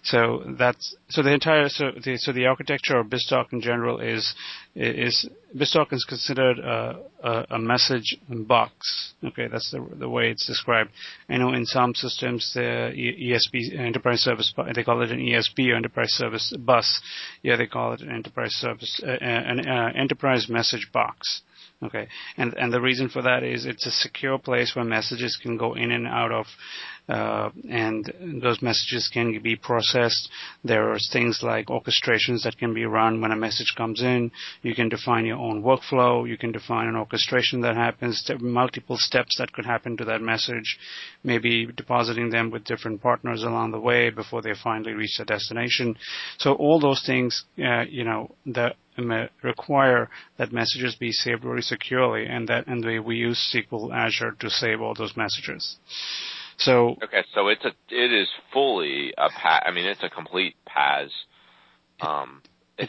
So 0.03 0.43
that's 0.59 0.97
so 1.09 1.23
the 1.23 1.33
entire 1.33 1.69
so 1.69 1.93
the 1.93 2.17
so 2.17 2.33
the 2.33 2.47
architecture 2.47 2.99
of 2.99 3.07
BizTalk 3.07 3.53
in 3.53 3.61
general 3.61 4.01
is 4.01 4.35
is 4.75 5.29
BizTalk 5.57 5.93
is 5.93 6.05
considered 6.05 6.59
a, 6.59 7.01
a, 7.23 7.47
a 7.51 7.59
message 7.59 8.19
box. 8.29 9.15
Okay, 9.25 9.47
that's 9.47 9.71
the 9.71 9.87
the 9.97 10.09
way 10.09 10.31
it's 10.31 10.47
described. 10.47 10.91
I 11.29 11.37
know 11.37 11.53
in 11.53 11.65
some 11.65 11.95
systems 11.95 12.53
the 12.55 12.93
ESB 12.93 13.79
enterprise 13.79 14.21
service 14.21 14.53
they 14.75 14.83
call 14.83 15.03
it 15.03 15.11
an 15.13 15.21
ESB 15.21 15.71
or 15.71 15.77
enterprise 15.77 16.11
service 16.11 16.53
bus. 16.59 17.01
Yeah, 17.43 17.57
they 17.57 17.67
call 17.67 17.93
it 17.93 18.01
an 18.01 18.11
enterprise 18.11 18.53
service 18.53 19.01
uh, 19.03 19.11
an 19.11 19.67
uh, 19.67 19.93
enterprise 19.95 20.49
message 20.49 20.89
box. 20.93 21.43
Okay. 21.83 22.09
And, 22.39 22.55
and 22.55 22.73
the 22.73 22.81
reason 22.81 23.11
for 23.11 23.21
that 23.21 23.43
is 23.43 23.67
it's 23.67 23.85
a 23.85 23.91
secure 23.91 24.39
place 24.39 24.75
where 24.75 24.85
messages 24.85 25.39
can 25.41 25.59
go 25.59 25.75
in 25.75 25.91
and 25.91 26.07
out 26.07 26.33
of, 26.33 26.47
uh, 27.07 27.51
and 27.71 28.41
those 28.43 28.63
messages 28.63 29.11
can 29.13 29.39
be 29.43 29.57
processed. 29.57 30.31
There 30.65 30.91
are 30.91 30.99
things 31.13 31.41
like 31.43 31.67
orchestrations 31.67 32.45
that 32.45 32.57
can 32.59 32.73
be 32.73 32.87
run 32.87 33.21
when 33.21 33.31
a 33.31 33.37
message 33.37 33.75
comes 33.77 34.01
in. 34.03 34.33
You 34.63 34.75
can 34.75 34.89
define 34.89 35.27
your 35.27 35.37
own 35.37 35.63
workflow. 35.63 36.27
You 36.27 36.39
can 36.39 36.51
define 36.51 36.89
an 36.89 36.97
orchestration 36.97 37.61
that 37.61 37.77
happens, 37.77 38.29
multiple 38.41 38.97
steps 38.97 39.37
that 39.39 39.53
could 39.53 39.67
happen 39.67 39.99
to 39.99 40.05
that 40.07 40.23
message, 40.23 40.79
maybe 41.23 41.67
depositing 41.67 42.31
them 42.31 42.51
with 42.51 42.65
different 42.65 43.03
partners 43.03 43.43
along 43.43 43.73
the 43.73 43.81
way 43.81 44.09
before 44.09 44.41
they 44.41 44.55
finally 44.65 44.95
reach 44.95 45.19
the 45.19 45.27
destination. 45.27 45.95
So 46.39 46.55
all 46.55 46.81
those 46.81 47.05
things, 47.05 47.45
uh, 47.59 47.83
you 47.83 48.05
know, 48.05 48.35
the 48.47 48.75
require 49.43 50.09
that 50.39 50.53
messages 50.53 50.95
be 50.97 51.13
saved 51.13 51.43
very 51.43 51.63
securely, 51.63 52.27
and 52.27 52.49
that 52.49 52.67
and 52.67 52.85
we 53.05 53.17
use 53.17 53.39
SQL 53.55 53.95
Azure 53.95 54.37
to 54.41 54.51
save 54.51 54.81
all 54.81 54.95
those 54.95 55.17
messages. 55.17 55.77
So 56.59 56.97
okay, 57.03 57.25
so 57.35 57.49
it's 57.49 57.65
a 57.65 57.73
it 57.91 58.13
is 58.13 58.29
fully 58.53 59.13
a 59.17 59.29
PaaS. 59.29 59.63
I 59.67 59.71
mean, 59.73 59.87
it's 59.87 60.03
a 60.03 60.09
complete 60.09 60.57
PaaS 60.67 61.11
um, 62.01 62.43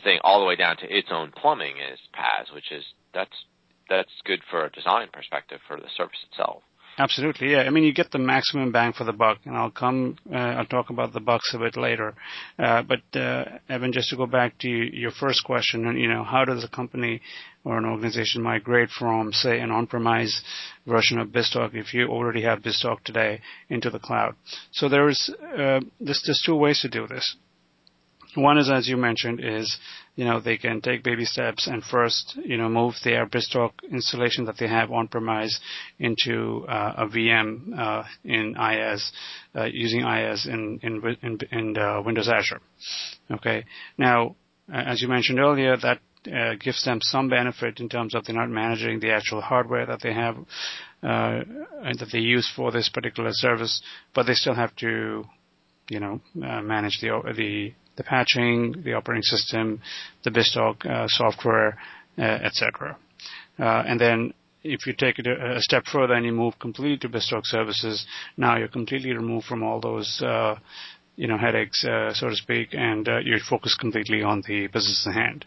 thing, 0.04 0.20
all 0.24 0.40
the 0.40 0.46
way 0.46 0.56
down 0.56 0.78
to 0.78 0.86
its 0.86 1.10
own 1.12 1.32
plumbing 1.32 1.78
is 1.78 2.00
PaaS, 2.14 2.54
which 2.54 2.72
is 2.72 2.84
that's 3.14 3.46
that's 3.90 4.12
good 4.26 4.42
for 4.50 4.66
a 4.66 4.72
design 4.72 5.08
perspective 5.12 5.60
for 5.68 5.78
the 5.78 5.88
service 5.96 6.20
itself. 6.30 6.64
Absolutely, 7.00 7.52
yeah. 7.52 7.60
I 7.60 7.70
mean, 7.70 7.84
you 7.84 7.94
get 7.94 8.10
the 8.10 8.18
maximum 8.18 8.72
bang 8.72 8.92
for 8.92 9.04
the 9.04 9.14
buck, 9.14 9.38
and 9.46 9.56
I'll 9.56 9.70
come. 9.70 10.18
Uh, 10.32 10.36
I'll 10.36 10.66
talk 10.66 10.90
about 10.90 11.14
the 11.14 11.20
bucks 11.20 11.54
a 11.54 11.60
bit 11.60 11.78
later. 11.78 12.16
Uh, 12.58 12.82
but 12.82 13.20
uh, 13.20 13.46
Evan, 13.70 13.94
just 13.94 14.10
to 14.10 14.18
go 14.18 14.26
back 14.26 14.58
to 14.60 14.68
your 14.68 15.12
first 15.12 15.44
question, 15.44 15.96
you 15.96 16.08
know, 16.08 16.24
how 16.24 16.44
does 16.44 16.64
a 16.64 16.68
company 16.68 17.22
or 17.64 17.78
an 17.78 17.86
organization 17.86 18.42
migrate 18.42 18.90
from, 18.90 19.32
say, 19.32 19.60
an 19.60 19.70
on-premise 19.70 20.42
version 20.88 21.20
of 21.20 21.28
BizTalk 21.28 21.76
if 21.76 21.94
you 21.94 22.08
already 22.08 22.42
have 22.42 22.64
BizTalk 22.64 23.04
today 23.04 23.42
into 23.70 23.92
the 23.92 24.00
cloud? 24.00 24.36
So 24.72 24.90
there's 24.90 25.30
uh, 25.30 25.82
there's, 26.00 26.24
there's 26.26 26.42
two 26.44 26.56
ways 26.56 26.80
to 26.82 26.90
do 26.90 27.06
this. 27.06 27.36
One 28.38 28.60
is, 28.60 28.70
as 28.70 28.88
you 28.88 28.98
mentioned, 28.98 29.40
is 29.44 29.78
you 30.16 30.26
know 30.26 30.40
they 30.40 30.58
can 30.58 30.80
take 30.82 31.04
baby 31.04 31.26
steps 31.26 31.68
and 31.68 31.84
first 31.84 32.38
you 32.46 32.58
know 32.58 32.70
move 32.70 32.94
their 33.04 33.26
BizTalk 33.26 33.72
installation 33.92 34.46
that 34.46 34.58
they 34.60 34.68
have 34.68 34.92
on 34.92 35.08
premise 35.08 35.60
into 36.00 36.66
uh, 36.68 36.94
a 36.98 37.08
VM 37.08 37.78
uh, 37.78 38.04
in 38.24 38.56
IaaS 38.56 39.12
uh, 39.56 39.66
using 39.66 40.02
IaaS 40.02 40.48
in 40.48 40.80
in 40.84 41.18
in, 41.24 41.40
in 41.52 41.78
uh, 41.78 42.02
Windows 42.06 42.30
Azure. 42.30 42.62
Okay, 43.32 43.66
now 43.98 44.36
as 44.72 45.02
you 45.02 45.08
mentioned 45.08 45.40
earlier, 45.40 45.76
that 45.78 46.00
uh, 46.32 46.56
gives 46.60 46.84
them 46.86 47.00
some 47.02 47.30
benefit 47.30 47.80
in 47.80 47.90
terms 47.90 48.14
of 48.14 48.26
they're 48.26 48.36
not 48.36 48.50
managing 48.50 49.00
the 49.00 49.12
actual 49.12 49.42
hardware 49.42 49.86
that 49.86 50.02
they 50.04 50.14
have 50.14 50.38
uh, 51.02 51.42
and 51.84 51.98
that 52.00 52.10
they 52.12 52.20
use 52.20 52.52
for 52.56 52.72
this 52.72 52.90
particular 52.90 53.32
service, 53.32 53.82
but 54.14 54.28
they 54.28 54.34
still 54.34 54.56
have 54.56 54.76
to 54.76 55.24
you 55.90 56.00
know, 56.00 56.20
uh, 56.44 56.62
manage 56.62 57.00
the 57.02 57.10
the 57.36 57.74
the 57.98 58.04
patching, 58.04 58.82
the 58.84 58.94
operating 58.94 59.24
system, 59.24 59.82
the 60.24 60.30
BizTalk 60.30 60.86
uh, 60.86 61.08
software, 61.08 61.78
uh, 62.18 62.22
etc. 62.22 62.98
Uh, 63.60 63.84
and 63.88 64.00
then 64.00 64.34
if 64.64 64.86
you 64.86 64.94
take 64.94 65.20
it 65.20 65.28
a, 65.28 65.58
a, 65.58 65.62
step 65.62 65.84
further 65.92 66.14
and 66.14 66.26
you 66.26 66.32
move 66.32 66.58
completely 66.60 66.98
to 66.98 67.10
BizTalk 67.10 67.46
services, 67.46 68.06
now 68.38 68.58
you're 68.58 68.68
completely 68.68 69.14
removed 69.14 69.46
from 69.46 69.64
all 69.64 69.80
those 69.82 70.22
uh, 70.22 70.56
you 71.16 71.28
know 71.28 71.38
headaches, 71.38 71.84
uh, 71.86 72.14
so 72.14 72.30
to 72.30 72.36
speak, 72.36 72.70
and 72.74 73.08
you're 73.24 73.40
focused 73.50 73.80
completely 73.80 74.22
on 74.22 74.42
the 74.48 74.68
business 74.68 75.08
hand. 75.12 75.46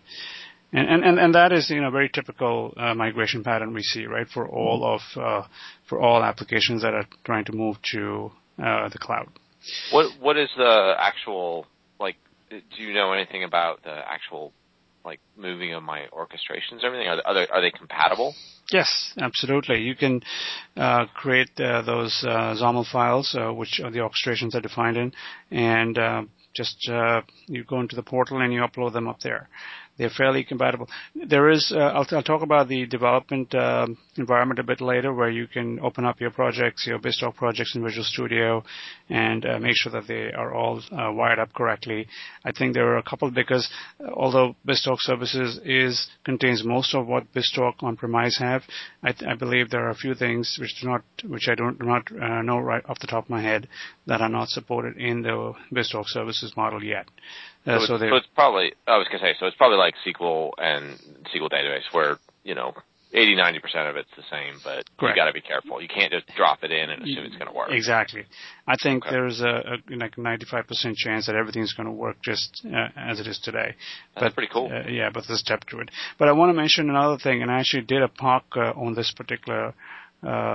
And, 0.72 0.88
and, 0.88 1.04
and, 1.04 1.18
and 1.18 1.34
that 1.34 1.52
is, 1.52 1.68
you 1.68 1.80
know, 1.80 1.90
very 1.90 2.08
typical 2.08 2.72
uh, 2.76 2.94
migration 2.94 3.42
pattern 3.42 3.74
we 3.74 3.82
see, 3.82 4.06
right, 4.06 4.28
for 4.28 4.48
all 4.48 4.84
of, 4.84 5.00
uh, 5.20 5.46
for 5.88 6.00
all 6.00 6.22
applications 6.22 6.82
that 6.82 6.94
are 6.94 7.06
trying 7.24 7.44
to 7.46 7.52
move 7.52 7.76
to 7.90 8.30
uh, 8.62 8.88
the 8.88 8.98
cloud. 8.98 9.28
What 9.92 10.12
What 10.20 10.36
is 10.36 10.48
the 10.56 10.94
actual 10.98 11.66
do 12.50 12.82
you 12.82 12.92
know 12.92 13.12
anything 13.12 13.44
about 13.44 13.82
the 13.82 13.90
actual 13.90 14.52
like 15.04 15.20
moving 15.36 15.72
of 15.72 15.82
my 15.82 16.06
orchestrations 16.12 16.84
everything? 16.84 17.08
Are, 17.08 17.22
are, 17.24 17.34
they, 17.34 17.46
are 17.46 17.60
they 17.60 17.70
compatible? 17.70 18.34
Yes, 18.70 19.12
absolutely. 19.18 19.80
You 19.80 19.96
can 19.96 20.20
uh, 20.76 21.06
create 21.14 21.48
uh, 21.58 21.82
those 21.82 22.24
uh, 22.26 22.54
XAML 22.54 22.90
files, 22.90 23.34
uh, 23.34 23.52
which 23.52 23.80
are 23.82 23.90
the 23.90 24.00
orchestrations 24.00 24.54
are 24.54 24.60
defined 24.60 24.96
in, 24.96 25.12
and 25.50 25.98
uh, 25.98 26.22
just 26.54 26.88
uh, 26.88 27.22
you 27.46 27.64
go 27.64 27.80
into 27.80 27.96
the 27.96 28.02
portal 28.02 28.40
and 28.40 28.52
you 28.52 28.60
upload 28.60 28.92
them 28.92 29.08
up 29.08 29.20
there. 29.20 29.48
They're 30.00 30.08
fairly 30.08 30.44
compatible. 30.44 30.88
There 31.14 31.50
is, 31.50 31.70
uh, 31.76 31.78
I'll, 31.78 32.06
I'll, 32.12 32.22
talk 32.22 32.40
about 32.40 32.68
the 32.68 32.86
development 32.86 33.54
uh, 33.54 33.86
environment 34.16 34.58
a 34.58 34.62
bit 34.62 34.80
later, 34.80 35.12
where 35.12 35.28
you 35.28 35.46
can 35.46 35.78
open 35.80 36.06
up 36.06 36.22
your 36.22 36.30
projects, 36.30 36.86
your 36.86 36.98
BizTalk 36.98 37.34
projects 37.34 37.74
in 37.74 37.82
Visual 37.84 38.04
Studio, 38.04 38.64
and 39.10 39.44
uh, 39.44 39.58
make 39.58 39.74
sure 39.76 39.92
that 39.92 40.08
they 40.08 40.32
are 40.32 40.54
all 40.54 40.80
uh, 40.90 41.12
wired 41.12 41.38
up 41.38 41.52
correctly. 41.52 42.06
I 42.46 42.52
think 42.52 42.72
there 42.72 42.86
are 42.86 42.96
a 42.96 43.02
couple 43.02 43.30
because 43.30 43.68
uh, 44.02 44.10
although 44.14 44.56
BizTalk 44.66 45.00
Services 45.00 45.60
is 45.66 46.08
contains 46.24 46.64
most 46.64 46.94
of 46.94 47.06
what 47.06 47.30
BizTalk 47.34 47.74
on-premise 47.80 48.38
have, 48.38 48.62
I, 49.02 49.12
I, 49.28 49.34
believe 49.34 49.68
there 49.68 49.86
are 49.86 49.90
a 49.90 49.94
few 49.94 50.14
things 50.14 50.56
which 50.58 50.80
do 50.80 50.88
not, 50.88 51.02
which 51.28 51.46
I 51.50 51.54
don't 51.54 51.78
do 51.78 51.84
not 51.84 52.10
uh, 52.10 52.40
know 52.40 52.58
right 52.58 52.82
off 52.88 53.00
the 53.00 53.06
top 53.06 53.24
of 53.24 53.30
my 53.30 53.42
head 53.42 53.68
that 54.06 54.22
are 54.22 54.30
not 54.30 54.48
supported 54.48 54.96
in 54.96 55.20
the 55.20 55.52
BizTalk 55.70 56.06
Services 56.06 56.54
model 56.56 56.82
yet. 56.82 57.06
Uh, 57.66 57.78
so, 57.80 57.98
so, 57.98 58.16
it's 58.16 58.26
probably 58.34 58.72
I 58.86 58.96
was 58.96 59.06
gonna 59.08 59.20
say 59.20 59.34
so 59.38 59.46
it's 59.46 59.56
probably 59.56 59.76
like 59.76 59.94
SQL 60.06 60.52
and 60.56 60.98
SQL 61.34 61.50
database 61.50 61.92
where 61.92 62.18
you 62.42 62.54
know 62.54 62.72
80 63.12 63.34
90 63.34 63.58
percent 63.58 63.88
of 63.88 63.96
it's 63.96 64.10
the 64.16 64.22
same, 64.30 64.60
but 64.62 64.84
Correct. 64.96 65.16
you 65.16 65.20
got 65.20 65.26
to 65.26 65.32
be 65.32 65.40
careful. 65.40 65.82
You 65.82 65.88
can't 65.88 66.12
just 66.12 66.26
drop 66.36 66.62
it 66.62 66.70
in 66.70 66.90
and 66.90 67.02
assume 67.02 67.24
it's 67.24 67.34
going 67.36 67.48
to 67.48 67.52
work. 67.52 67.70
Exactly. 67.70 68.24
I 68.68 68.76
think 68.80 69.04
okay. 69.04 69.14
there's 69.14 69.40
a, 69.40 69.78
a 69.90 69.96
like 69.96 70.16
95 70.16 70.68
percent 70.68 70.96
chance 70.96 71.26
that 71.26 71.34
everything's 71.34 71.72
going 71.72 71.86
to 71.86 71.92
work 71.92 72.22
just 72.22 72.64
uh, 72.66 72.88
as 72.96 73.18
it 73.18 73.26
is 73.26 73.40
today. 73.42 73.74
That's 74.14 74.26
but, 74.26 74.34
pretty 74.34 74.52
cool. 74.52 74.70
Uh, 74.72 74.88
yeah, 74.88 75.10
but 75.12 75.24
there's 75.26 75.40
a 75.40 75.44
step 75.44 75.64
to 75.70 75.80
it. 75.80 75.90
But 76.18 76.28
I 76.28 76.32
want 76.32 76.50
to 76.50 76.54
mention 76.54 76.88
another 76.88 77.18
thing, 77.18 77.42
and 77.42 77.50
I 77.50 77.58
actually 77.58 77.82
did 77.82 78.02
a 78.02 78.08
POC 78.08 78.42
uh, 78.56 78.60
on 78.80 78.94
this 78.94 79.12
particular 79.16 79.74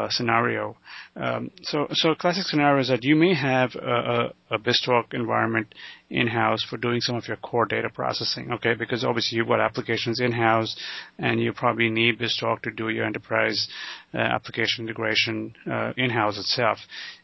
scenario. 0.09 0.77
Um, 1.15 1.49
so, 1.63 1.87
so 1.91 2.13
classic 2.13 2.43
scenario 2.45 2.81
is 2.81 2.89
that 2.89 3.03
you 3.03 3.15
may 3.15 3.33
have 3.33 3.75
a, 3.75 4.33
BizTalk 4.51 5.13
environment 5.13 5.73
in-house 6.09 6.63
for 6.69 6.77
doing 6.77 7.01
some 7.01 7.15
of 7.15 7.27
your 7.27 7.37
core 7.37 7.65
data 7.65 7.89
processing, 7.89 8.51
okay? 8.53 8.73
Because 8.73 9.03
obviously 9.03 9.37
you've 9.37 9.47
got 9.47 9.59
applications 9.59 10.19
in-house, 10.19 10.75
and 11.17 11.41
you 11.41 11.51
probably 11.51 11.89
need 11.89 12.19
BizTalk 12.19 12.61
to 12.61 12.71
do 12.71 12.89
your 12.89 13.05
enterprise 13.05 13.67
uh, 14.13 14.17
application 14.19 14.85
integration 14.85 15.55
uh, 15.69 15.93
in-house 15.97 16.37
itself. 16.37 16.77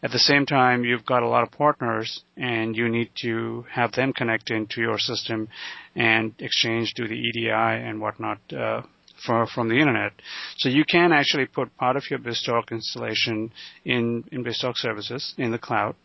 At 0.04 0.12
the 0.12 0.20
same 0.20 0.46
time, 0.46 0.84
you've 0.84 1.06
got 1.06 1.24
a 1.24 1.28
lot 1.28 1.44
of 1.44 1.52
partners, 1.52 2.24
and 2.36 2.76
you 2.76 2.90
need 2.90 3.12
to 3.22 3.66
have 3.72 3.92
them 3.94 4.14
connect 4.14 4.50
into 4.52 4.82
your 4.82 4.98
system 4.98 5.48
and 5.96 6.34
exchange 6.40 6.94
to 6.96 7.08
the 7.08 7.16
EDI 7.16 7.50
and 7.50 8.02
whatnot 8.02 8.40
uh, 8.52 8.82
for, 9.25 9.48
from 9.48 9.70
the 9.70 9.75
internet. 9.75 10.13
So 10.58 10.70
you 10.70 10.84
can 10.86 11.12
actually 11.12 11.46
put 11.46 11.75
part 11.78 11.96
of 11.96 12.04
your 12.10 12.20
BizTalk 12.20 12.72
installation 12.72 13.51
in, 13.86 14.24
in 14.32 14.44
BizTalk 14.44 14.78
services 14.78 15.34
in 15.38 15.51
the 15.51 15.58
cloud, 15.58 15.96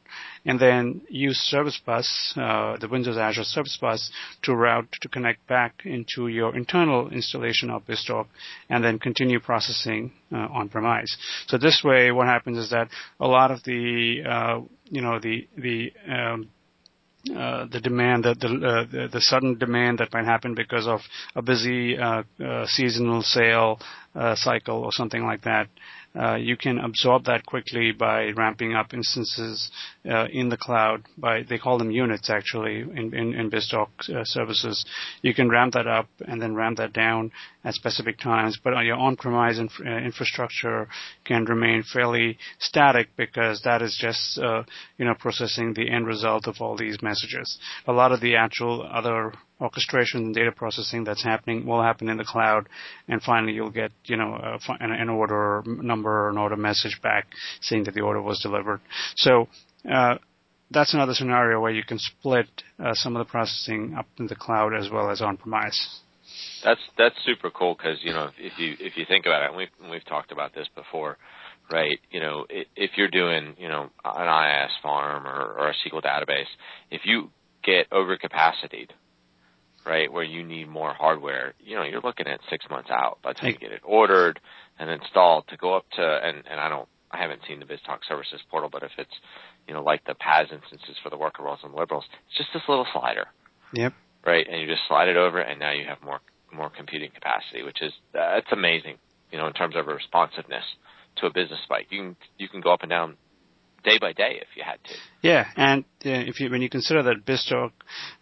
and 0.45 0.59
then 0.61 1.03
use 1.09 1.37
Service 1.37 1.81
Bus, 1.85 2.35
uh, 2.37 2.77
the 2.79 2.89
Windows 2.89 3.17
Azure 3.17 3.45
Service 3.45 3.77
Bus, 3.81 4.11
to 4.43 4.55
route 4.55 4.89
to 5.01 5.09
connect 5.09 5.47
back 5.47 5.83
into 5.85 6.29
your 6.29 6.57
internal 6.57 7.09
installation 7.11 7.71
of 7.71 7.85
BizTalk, 7.87 8.27
and 8.69 8.85
then 8.85 8.99
continue 8.99 9.41
processing 9.41 10.13
uh, 10.33 10.37
on 10.53 10.69
premise. 10.69 11.17
So 11.49 11.59
this 11.59 11.83
way, 11.85 12.13
what 12.13 12.27
happens 12.27 12.59
is 12.59 12.71
that 12.71 12.89
a 13.21 13.27
lot 13.27 13.51
of 13.51 13.63
the 13.65 14.23
uh, 14.29 14.61
you 14.89 15.03
know 15.03 15.19
the 15.19 15.49
the 15.57 15.93
um, 16.09 16.49
the 17.27 17.81
demand, 17.83 18.25
the, 18.25 18.31
uh, 18.31 18.91
the, 18.91 19.09
the 19.13 19.21
sudden 19.21 19.59
demand 19.59 19.99
that 19.99 20.13
might 20.13 20.25
happen 20.25 20.55
because 20.55 20.87
of 20.87 21.01
a 21.35 21.43
busy 21.43 21.99
uh, 21.99 22.23
uh 22.45 22.67
seasonal 22.67 23.23
sale 23.23 23.79
uh, 24.15 24.35
cycle 24.35 24.85
or 24.85 24.93
something 24.93 25.25
like 25.25 25.43
that. 25.43 25.69
Uh, 26.19 26.37
you 26.37 26.57
can 26.57 26.79
absorb 26.79 27.25
that 27.25 27.45
quickly 27.45 27.93
by 27.93 28.31
ramping 28.31 28.75
up 28.75 28.95
instances 28.95 29.71
uh, 30.09 30.27
in 30.33 30.49
the 30.49 30.57
cloud. 30.57 31.05
By 31.19 31.43
they 31.43 31.59
call 31.59 31.79
them 31.79 31.91
units 31.91 32.31
actually 32.31 32.81
in 32.81 33.15
in, 33.15 33.35
in 33.35 33.51
BizTalk 33.51 33.89
uh, 34.09 34.25
services. 34.25 34.85
You 35.23 35.35
can 35.35 35.49
ramp 35.51 35.75
that 35.75 35.87
up 35.87 36.09
and 36.27 36.41
then 36.41 36.55
ramp 36.55 36.79
that 36.79 36.93
down 36.93 37.33
at 37.65 37.75
specific 37.75 38.19
times. 38.19 38.59
But 38.63 38.79
your 38.85 38.97
on-premise 38.97 39.59
inf- 39.59 39.81
infrastructure 39.81 40.89
can 41.25 41.45
remain 41.45 41.83
fairly 41.83 42.39
static 42.59 43.09
because 43.17 43.61
that 43.63 43.83
is 43.83 43.97
just 44.01 44.39
uh, 44.39 44.63
you 44.99 45.05
know 45.05 45.15
processing 45.19 45.75
the 45.75 45.91
end 45.91 46.07
result 46.07 46.47
of 46.47 46.57
all 46.61 46.77
these 46.77 47.03
messages. 47.03 47.59
A 47.87 47.93
lot 47.93 48.13
of 48.13 48.21
the 48.21 48.37
actual 48.37 48.89
other 48.91 49.33
orchestration 49.61 50.27
and 50.27 50.35
data 50.35 50.53
processing 50.53 51.05
that's 51.05 51.23
happening 51.23 51.67
will 51.67 51.83
happen 51.83 52.09
in 52.09 52.17
the 52.17 52.25
cloud, 52.25 52.69
and 53.09 53.23
finally 53.23 53.53
you'll 53.53 53.71
get 53.71 53.91
you 54.05 54.17
know 54.17 54.35
a, 54.35 54.59
an 54.81 55.09
order 55.09 55.63
number 55.67 56.11
or 56.11 56.31
an 56.31 56.39
order 56.39 56.57
message 56.57 57.01
back 57.03 57.27
saying 57.61 57.85
that 57.85 57.95
the 57.95 58.03
order 58.03 58.23
was 58.23 58.41
delivered. 58.41 58.81
So. 59.17 59.49
Uh, 59.91 60.17
that's 60.69 60.95
another 60.95 61.15
scenario 61.15 61.61
where 61.61 61.71
you 61.71 61.85
can 61.85 61.97
split 61.97 62.49
uh, 62.85 62.93
some 62.95 63.15
of 63.15 63.25
the 63.25 63.31
processing 63.31 63.95
up 63.97 64.07
in 64.19 64.27
the 64.27 64.35
cloud 64.35 64.75
as 64.75 64.91
well 64.91 65.11
as 65.11 65.23
on 65.23 65.37
premise. 65.37 66.01
That's 66.65 66.81
that's 66.99 67.15
super 67.25 67.51
cool 67.51 67.75
because 67.75 67.99
you 68.03 68.13
know 68.13 68.31
if 68.39 68.59
you 68.59 68.75
if 68.81 68.97
you 68.97 69.05
think 69.07 69.27
about 69.27 69.49
it, 69.49 69.57
we've 69.57 69.91
we've 69.91 70.05
talked 70.05 70.33
about 70.33 70.55
this 70.55 70.67
before, 70.75 71.19
right? 71.71 71.99
You 72.11 72.21
know, 72.21 72.47
if 72.51 72.91
you're 72.97 73.09
doing 73.09 73.55
you 73.59 73.69
know 73.69 73.91
an 74.05 74.27
IIS 74.27 74.73
farm 74.83 75.27
or, 75.27 75.57
or 75.59 75.69
a 75.69 75.75
SQL 75.75 76.03
database, 76.03 76.51
if 76.91 77.03
you 77.05 77.31
get 77.63 77.89
overcapacitated, 77.91 78.91
right, 79.87 80.13
where 80.13 80.25
you 80.25 80.45
need 80.45 80.69
more 80.69 80.93
hardware, 80.93 81.55
you 81.61 81.77
know, 81.77 81.85
you're 81.85 82.01
looking 82.01 82.27
at 82.27 82.41
six 82.51 82.67
months 82.69 82.91
out 82.91 83.19
by 83.23 83.33
the 83.33 83.35
time 83.35 83.51
you 83.51 83.59
get 83.59 83.73
it 83.73 83.83
ordered 83.85 84.41
and 84.79 84.91
installed 84.91 85.45
to 85.49 85.57
go 85.57 85.75
up 85.75 85.85
to 85.93 86.03
and 86.03 86.43
and 86.51 86.61
I 86.61 86.69
don't 86.69 86.89
I 87.11 87.19
haven't 87.19 87.43
seen 87.49 87.61
the 87.61 87.67
BizTalk 87.67 88.01
services 88.09 88.41
portal, 88.51 88.69
but 88.71 88.83
if 88.83 88.91
it's 88.99 89.15
you 89.67 89.75
know 89.75 89.83
like 89.83 90.05
the 90.05 90.15
PaaS 90.15 90.53
instances 90.53 90.97
for 91.03 91.11
the 91.11 91.17
worker 91.17 91.43
roles 91.43 91.61
and 91.63 91.73
web 91.73 91.91
roles, 91.91 92.05
it's 92.29 92.37
just 92.37 92.51
this 92.53 92.63
little 92.69 92.87
slider. 92.93 93.27
Yep. 93.73 93.95
Right, 94.27 94.47
and 94.51 94.61
you 94.61 94.67
just 94.67 94.83
slide 94.89 95.09
it 95.09 95.17
over, 95.17 95.39
and 95.39 95.61
now 95.61 95.73
you 95.73 95.85
have 95.87 96.03
more 96.03 96.21
more 96.53 96.71
computing 96.71 97.11
capacity, 97.15 97.63
which 97.63 97.81
is 97.81 97.93
that's 98.13 98.51
amazing. 98.53 98.99
You 99.31 99.39
know, 99.39 99.47
in 99.47 99.53
terms 99.53 99.77
of 99.77 99.87
responsiveness 99.87 100.65
to 101.19 101.27
a 101.27 101.33
business 101.33 101.61
spike, 101.65 101.87
you 101.91 101.99
can 102.03 102.17
you 102.39 102.49
can 102.49 102.61
go 102.61 102.73
up 102.73 102.83
and 102.83 102.91
down 102.91 103.17
day 103.87 103.99
by 103.99 104.13
day 104.13 104.39
if 104.43 104.49
you 104.57 104.63
had 104.65 104.79
to. 104.85 104.95
Yeah, 105.23 105.47
and 105.57 105.85
uh, 106.05 106.29
if 106.31 106.41
you 106.41 106.51
when 106.51 106.61
you 106.61 106.69
consider 106.69 107.03
that 107.05 107.25
BizTalk 107.25 107.73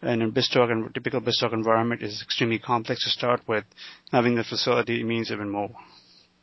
and 0.02 0.22
a 0.22 0.30
BizTalk 0.30 0.70
and 0.70 0.94
typical 0.94 1.20
BizTalk 1.20 1.52
environment 1.52 2.02
is 2.02 2.22
extremely 2.22 2.58
complex 2.58 3.04
to 3.04 3.10
start 3.10 3.40
with, 3.48 3.64
having 4.12 4.36
the 4.36 4.44
facility 4.44 5.02
means 5.02 5.32
even 5.32 5.50
more. 5.50 5.70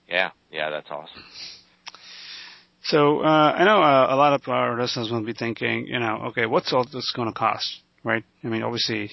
Yeah, 0.10 0.32
yeah, 0.51 0.70
that's 0.70 0.90
awesome. 0.90 1.24
So 2.84 3.22
uh, 3.22 3.54
I 3.58 3.63
know 3.63 3.82
uh, 3.82 4.08
a 4.10 4.18
lot 4.18 4.34
of 4.34 4.42
our 4.48 4.80
listeners 4.82 5.12
will 5.12 5.24
be 5.24 5.34
thinking, 5.34 5.88
you 5.88 6.00
know, 6.00 6.25
okay, 6.30 6.48
what's 6.48 6.74
all 6.74 6.84
this 6.84 7.13
going 7.16 7.32
to 7.32 7.34
cost? 7.34 7.82
right? 8.04 8.24
I 8.44 8.48
mean, 8.48 8.63
obviously, 8.63 9.12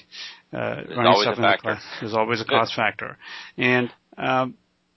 uh, 0.53 0.81
running 0.95 1.21
stuff 1.21 1.37
in 1.37 1.43
the 1.43 1.57
cloud, 1.61 1.77
there's 1.99 2.13
always 2.13 2.41
a 2.41 2.45
cost 2.45 2.73
factor. 2.75 3.17
And, 3.57 3.91
um, 4.17 4.55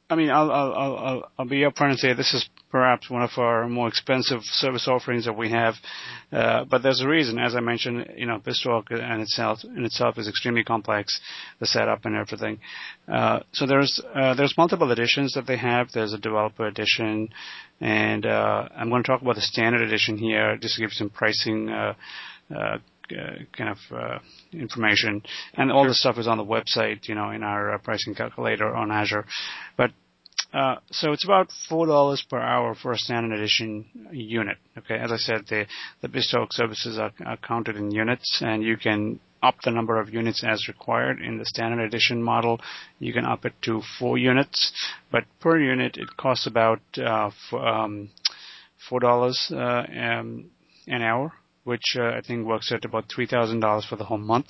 I 0.08 0.16
mean, 0.16 0.30
I'll, 0.30 0.50
I'll, 0.50 0.74
I'll, 0.74 1.32
I'll 1.38 1.48
be 1.48 1.60
upfront 1.60 1.90
and 1.90 1.98
say 1.98 2.14
this 2.14 2.34
is 2.34 2.48
perhaps 2.72 3.10
one 3.10 3.22
of 3.22 3.30
our 3.36 3.68
more 3.68 3.86
expensive 3.86 4.40
service 4.42 4.88
offerings 4.88 5.26
that 5.26 5.36
we 5.36 5.50
have. 5.50 5.74
Uh, 6.32 6.64
but 6.64 6.82
there's 6.82 7.02
a 7.02 7.06
reason, 7.06 7.38
as 7.38 7.54
I 7.54 7.60
mentioned, 7.60 8.14
you 8.16 8.26
know, 8.26 8.38
BizTalk 8.38 8.90
and 8.90 9.20
itself 9.20 9.60
in 9.62 9.84
itself 9.84 10.18
is 10.18 10.26
extremely 10.26 10.64
complex, 10.64 11.20
the 11.60 11.66
setup 11.66 12.06
and 12.06 12.16
everything. 12.16 12.58
Uh, 13.06 13.40
so 13.52 13.66
there's 13.66 14.00
uh, 14.14 14.34
there's 14.34 14.54
multiple 14.56 14.90
editions 14.90 15.34
that 15.34 15.46
they 15.46 15.58
have. 15.58 15.92
There's 15.92 16.14
a 16.14 16.18
developer 16.18 16.66
edition, 16.66 17.28
and 17.80 18.24
uh, 18.26 18.68
I'm 18.74 18.88
going 18.88 19.02
to 19.02 19.06
talk 19.06 19.20
about 19.20 19.36
the 19.36 19.42
standard 19.42 19.82
edition 19.82 20.16
here, 20.16 20.56
just 20.56 20.76
to 20.76 20.80
give 20.80 20.92
some 20.92 21.10
pricing. 21.10 21.68
Uh, 21.68 21.94
uh, 22.54 22.78
uh, 23.10 23.44
kind 23.52 23.68
of 23.68 23.78
uh, 23.94 24.18
information, 24.52 25.22
and 25.54 25.70
all 25.70 25.86
the 25.86 25.92
stuff 25.92 26.16
is 26.18 26.26
on 26.26 26.38
the 26.38 26.44
website, 26.44 27.08
you 27.08 27.14
know, 27.14 27.30
in 27.30 27.42
our 27.42 27.74
uh, 27.74 27.78
pricing 27.78 28.14
calculator 28.14 28.74
on 28.74 28.90
Azure. 28.90 29.26
Uh, 30.52 30.76
so 30.90 31.12
it's 31.12 31.24
about 31.24 31.50
four 31.68 31.86
dollars 31.86 32.24
per 32.28 32.38
hour 32.38 32.74
for 32.74 32.92
a 32.92 32.98
standard 32.98 33.38
edition 33.38 33.86
unit. 34.12 34.58
Okay, 34.76 34.96
as 34.96 35.10
I 35.10 35.16
said, 35.16 35.46
the 35.48 35.66
the 36.02 36.08
BizTalk 36.08 36.52
services 36.52 36.98
are, 36.98 37.12
are, 37.24 37.38
counted 37.38 37.76
in 37.76 37.90
units, 37.90 38.40
and 38.44 38.62
you 38.62 38.76
can 38.76 39.18
up 39.42 39.56
the 39.64 39.70
number 39.70 39.98
of 39.98 40.12
units 40.12 40.44
as 40.44 40.68
required. 40.68 41.20
In 41.20 41.38
the 41.38 41.46
standard 41.46 41.82
edition 41.82 42.22
model, 42.22 42.60
you 42.98 43.12
can 43.12 43.24
up 43.24 43.44
it 43.44 43.54
to 43.62 43.82
four 43.98 44.18
units, 44.18 44.72
but 45.10 45.24
per 45.40 45.58
unit 45.58 45.96
it 45.96 46.16
costs 46.16 46.46
about 46.46 46.80
uh, 46.98 47.30
um, 47.56 48.10
four 48.88 49.00
dollars 49.00 49.50
uh, 49.50 49.84
um, 49.88 50.50
an 50.86 51.02
hour 51.02 51.32
which 51.64 51.96
uh, 51.96 52.02
I 52.02 52.20
think 52.26 52.46
works 52.46 52.72
at 52.72 52.84
about 52.84 53.08
$3,000 53.08 53.88
for 53.88 53.96
the 53.96 54.04
whole 54.04 54.18
month. 54.18 54.48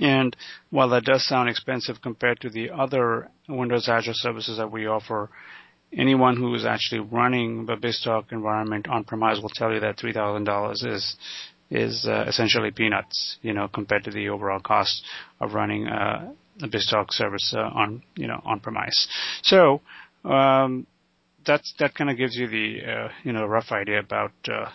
And 0.00 0.36
while 0.70 0.88
that 0.90 1.04
does 1.04 1.26
sound 1.26 1.48
expensive 1.48 2.02
compared 2.02 2.40
to 2.40 2.50
the 2.50 2.70
other 2.70 3.30
Windows 3.48 3.88
Azure 3.88 4.12
services 4.14 4.58
that 4.58 4.70
we 4.70 4.86
offer, 4.86 5.30
anyone 5.92 6.36
who 6.36 6.54
is 6.54 6.64
actually 6.64 7.00
running 7.00 7.66
the 7.66 7.76
BizTalk 7.76 8.32
environment 8.32 8.88
on 8.88 9.04
premise 9.04 9.40
will 9.40 9.50
tell 9.54 9.72
you 9.72 9.80
that 9.80 9.96
$3,000 9.98 10.86
is 10.86 11.16
is 11.68 12.06
uh, 12.08 12.24
essentially 12.28 12.70
peanuts, 12.70 13.38
you 13.42 13.52
know, 13.52 13.66
compared 13.66 14.04
to 14.04 14.10
the 14.12 14.28
overall 14.28 14.60
cost 14.60 15.02
of 15.40 15.52
running 15.52 15.88
uh, 15.88 16.32
a 16.62 16.68
BizTalk 16.68 17.10
service 17.10 17.52
uh, 17.56 17.60
on, 17.60 18.02
you 18.14 18.28
know, 18.28 18.40
on 18.44 18.60
premise. 18.60 19.08
So 19.42 19.80
um, 20.24 20.86
that's 21.44 21.74
that 21.80 21.94
kind 21.94 22.08
of 22.08 22.16
gives 22.16 22.36
you 22.36 22.46
the, 22.46 22.78
uh, 22.88 23.08
you 23.24 23.32
know, 23.32 23.46
rough 23.46 23.72
idea 23.72 23.98
about 23.98 24.32
uh, 24.46 24.70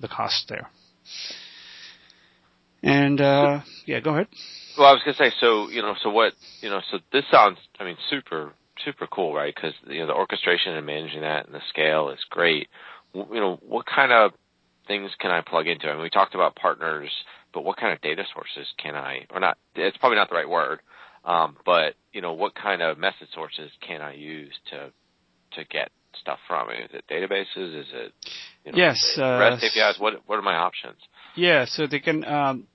the 0.00 0.08
cost 0.08 0.46
there. 0.48 0.70
And 2.82 3.20
uh, 3.20 3.62
yeah, 3.84 4.00
go 4.00 4.10
ahead. 4.10 4.28
Well, 4.78 4.88
I 4.88 4.92
was 4.92 5.02
gonna 5.04 5.16
say, 5.16 5.32
so 5.40 5.68
you 5.70 5.82
know, 5.82 5.94
so 6.02 6.10
what, 6.10 6.32
you 6.60 6.68
know, 6.68 6.80
so 6.90 6.98
this 7.12 7.24
sounds, 7.30 7.58
I 7.80 7.84
mean, 7.84 7.96
super, 8.10 8.52
super 8.84 9.06
cool, 9.06 9.34
right? 9.34 9.54
Because 9.54 9.74
you 9.86 10.00
know, 10.00 10.08
the 10.08 10.14
orchestration 10.14 10.74
and 10.74 10.86
managing 10.86 11.22
that 11.22 11.46
and 11.46 11.54
the 11.54 11.62
scale 11.68 12.10
is 12.10 12.20
great. 12.30 12.68
You 13.14 13.26
know, 13.32 13.58
what 13.62 13.86
kind 13.86 14.12
of 14.12 14.32
things 14.86 15.10
can 15.18 15.30
I 15.30 15.40
plug 15.40 15.66
into? 15.66 15.88
I 15.88 15.94
mean, 15.94 16.02
we 16.02 16.10
talked 16.10 16.34
about 16.34 16.56
partners, 16.56 17.10
but 17.52 17.64
what 17.64 17.76
kind 17.78 17.92
of 17.92 18.00
data 18.02 18.24
sources 18.32 18.70
can 18.82 18.94
I, 18.94 19.26
or 19.30 19.40
not? 19.40 19.56
It's 19.74 19.96
probably 19.96 20.16
not 20.16 20.28
the 20.28 20.36
right 20.36 20.48
word, 20.48 20.80
um, 21.24 21.56
but 21.64 21.94
you 22.12 22.20
know, 22.20 22.34
what 22.34 22.54
kind 22.54 22.82
of 22.82 22.98
message 22.98 23.28
sources 23.34 23.70
can 23.86 24.02
I 24.02 24.14
use 24.14 24.52
to 24.70 24.92
to 25.52 25.64
get 25.64 25.90
stuff 26.20 26.38
from? 26.46 26.70
Is 26.70 26.90
it 26.92 27.04
databases? 27.10 27.80
Is 27.80 27.86
it 27.92 28.12
you 28.64 28.72
know, 28.72 28.78
yes 28.78 29.16
uh, 29.18 29.38
REST 29.40 29.64
APIs? 29.64 29.98
What 29.98 30.14
what 30.26 30.38
are 30.38 30.42
my 30.42 30.56
options? 30.56 30.98
Yeah, 31.34 31.64
so 31.66 31.86
they 31.86 32.00
can. 32.00 32.24
Um, 32.24 32.66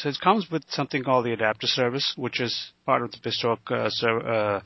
so 0.00 0.08
it 0.08 0.18
comes 0.22 0.50
with 0.50 0.64
something 0.68 1.04
called 1.04 1.26
the 1.26 1.32
adapter 1.32 1.66
service, 1.66 2.14
which 2.16 2.40
is 2.40 2.72
part 2.86 3.02
of 3.02 3.10
the 3.10 3.18
BizTalk 3.18 3.70
uh, 3.70 3.90
so, 3.90 4.18
uh, 4.18 4.60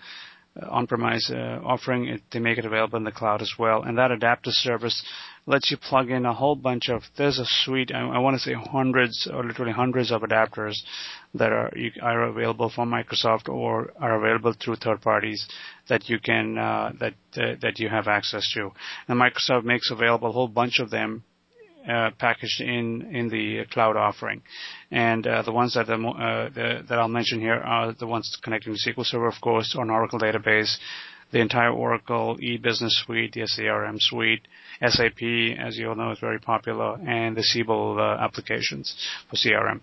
on-premise 0.70 1.32
uh, 1.34 1.60
offering. 1.64 2.06
It, 2.06 2.22
they 2.32 2.38
make 2.38 2.58
it 2.58 2.64
available 2.64 2.96
in 2.98 3.04
the 3.04 3.10
cloud 3.10 3.42
as 3.42 3.52
well, 3.58 3.82
and 3.82 3.98
that 3.98 4.12
adapter 4.12 4.50
service 4.52 5.04
lets 5.46 5.72
you 5.72 5.76
plug 5.76 6.10
in 6.10 6.24
a 6.24 6.32
whole 6.32 6.54
bunch 6.54 6.88
of. 6.88 7.02
There's 7.18 7.40
a 7.40 7.46
suite. 7.46 7.90
I, 7.92 8.02
I 8.02 8.18
want 8.18 8.36
to 8.36 8.40
say 8.40 8.54
hundreds 8.54 9.28
or 9.32 9.44
literally 9.44 9.72
hundreds 9.72 10.12
of 10.12 10.22
adapters 10.22 10.76
that 11.34 11.50
are 11.50 11.72
are 12.00 12.22
available 12.28 12.70
from 12.70 12.90
Microsoft 12.90 13.48
or 13.48 13.92
are 13.98 14.16
available 14.16 14.54
through 14.62 14.76
third 14.76 15.02
parties 15.02 15.48
that 15.88 16.08
you 16.08 16.20
can 16.20 16.56
uh, 16.56 16.92
that 17.00 17.14
uh, 17.36 17.56
that 17.60 17.80
you 17.80 17.88
have 17.88 18.06
access 18.06 18.48
to. 18.54 18.70
And 19.08 19.20
Microsoft 19.20 19.64
makes 19.64 19.90
available 19.90 20.28
a 20.28 20.32
whole 20.32 20.48
bunch 20.48 20.78
of 20.78 20.90
them 20.90 21.24
packaged 22.18 22.60
in 22.60 23.14
in 23.14 23.28
the 23.28 23.64
cloud 23.70 23.96
offering. 23.96 24.42
And 24.90 25.26
uh, 25.26 25.42
the 25.42 25.52
ones 25.52 25.76
uh, 25.76 25.84
that 25.84 26.86
I'll 26.90 27.08
mention 27.08 27.40
here 27.40 27.54
are 27.54 27.92
the 27.92 28.06
ones 28.06 28.36
connecting 28.42 28.74
to 28.74 28.90
SQL 28.90 29.04
Server, 29.04 29.28
of 29.28 29.40
course, 29.40 29.74
or 29.76 29.90
Oracle 29.90 30.18
database, 30.18 30.76
the 31.32 31.40
entire 31.40 31.72
Oracle 31.72 32.36
e-business 32.40 33.02
suite, 33.04 33.32
the 33.32 33.42
CRM 33.42 33.96
suite, 33.98 34.46
SAP, 34.80 35.22
as 35.58 35.76
you 35.76 35.88
all 35.88 35.96
know, 35.96 36.12
is 36.12 36.18
very 36.20 36.38
popular, 36.38 36.96
and 37.06 37.36
the 37.36 37.42
Siebel 37.42 37.98
uh, 37.98 38.24
applications 38.24 38.94
for 39.28 39.36
CRM. 39.36 39.80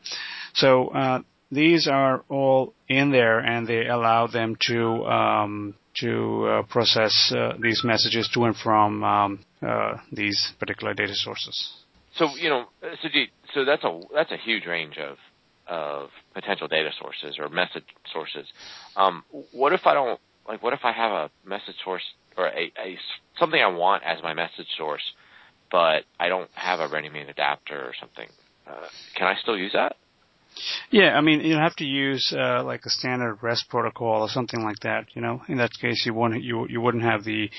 So 0.53 0.87
uh, 0.89 1.21
these 1.51 1.87
are 1.87 2.23
all 2.29 2.73
in 2.87 3.11
there, 3.11 3.39
and 3.39 3.67
they 3.67 3.87
allow 3.87 4.27
them 4.27 4.57
to 4.67 5.05
um, 5.05 5.75
to 5.95 6.45
uh, 6.45 6.63
process 6.63 7.33
uh, 7.35 7.53
these 7.59 7.83
messages 7.83 8.29
to 8.33 8.45
and 8.45 8.55
from 8.55 9.03
um, 9.03 9.39
uh, 9.61 9.97
these 10.11 10.53
particular 10.57 10.93
data 10.93 11.13
sources. 11.13 11.81
So 12.15 12.30
you 12.36 12.50
know, 12.50 12.65
so 12.82 13.10
you, 13.12 13.26
so 13.54 13.65
that's 13.65 13.84
a 13.84 14.02
that's 14.13 14.32
a 14.32 14.38
huge 14.38 14.65
range 14.65 14.97
of 14.97 15.17
of 15.67 16.10
potential 16.34 16.67
data 16.67 16.89
sources 17.00 17.38
or 17.39 17.50
message 17.50 17.86
sources. 18.12 18.47
Um, 18.95 19.24
what 19.52 19.74
if 19.74 19.86
I 19.86 19.93
don't 19.93 20.19
like? 20.47 20.62
What 20.62 20.74
if 20.74 20.82
I 20.84 20.91
have 20.91 21.12
a 21.12 21.30
message 21.47 21.76
source 21.84 22.04
or 22.38 22.47
a, 22.47 22.71
a 22.78 22.97
something 23.39 23.60
I 23.60 23.67
want 23.67 24.04
as 24.04 24.21
my 24.21 24.34
message 24.34 24.67
source, 24.78 25.04
but 25.71 26.04
I 26.19 26.28
don't 26.28 26.50
have 26.54 26.80
a 26.80 26.88
ready-made 26.88 27.30
adapter 27.30 27.80
or 27.80 27.93
something? 28.00 28.28
Uh, 28.67 28.88
can 29.15 29.28
I 29.28 29.36
still 29.41 29.58
use 29.58 29.71
that? 29.74 29.95
Yeah, 30.89 31.17
I 31.17 31.21
mean, 31.21 31.41
you 31.41 31.56
have 31.56 31.76
to 31.78 31.86
use 31.86 32.34
uh, 32.38 32.63
like 32.63 32.82
a 32.86 32.89
standard 32.89 33.39
REST 33.41 33.69
protocol 33.69 34.21
or 34.21 34.30
something 34.30 34.62
like 34.63 34.80
that. 34.82 35.06
You 35.13 35.21
know, 35.21 35.41
in 35.47 35.58
that 35.58 35.71
case, 35.80 36.06
you 36.06 36.13
wouldn't 36.13 36.43
you 36.43 36.67
you 36.67 36.82
wouldn't 36.82 37.04
have 37.04 37.24
the 37.24 37.50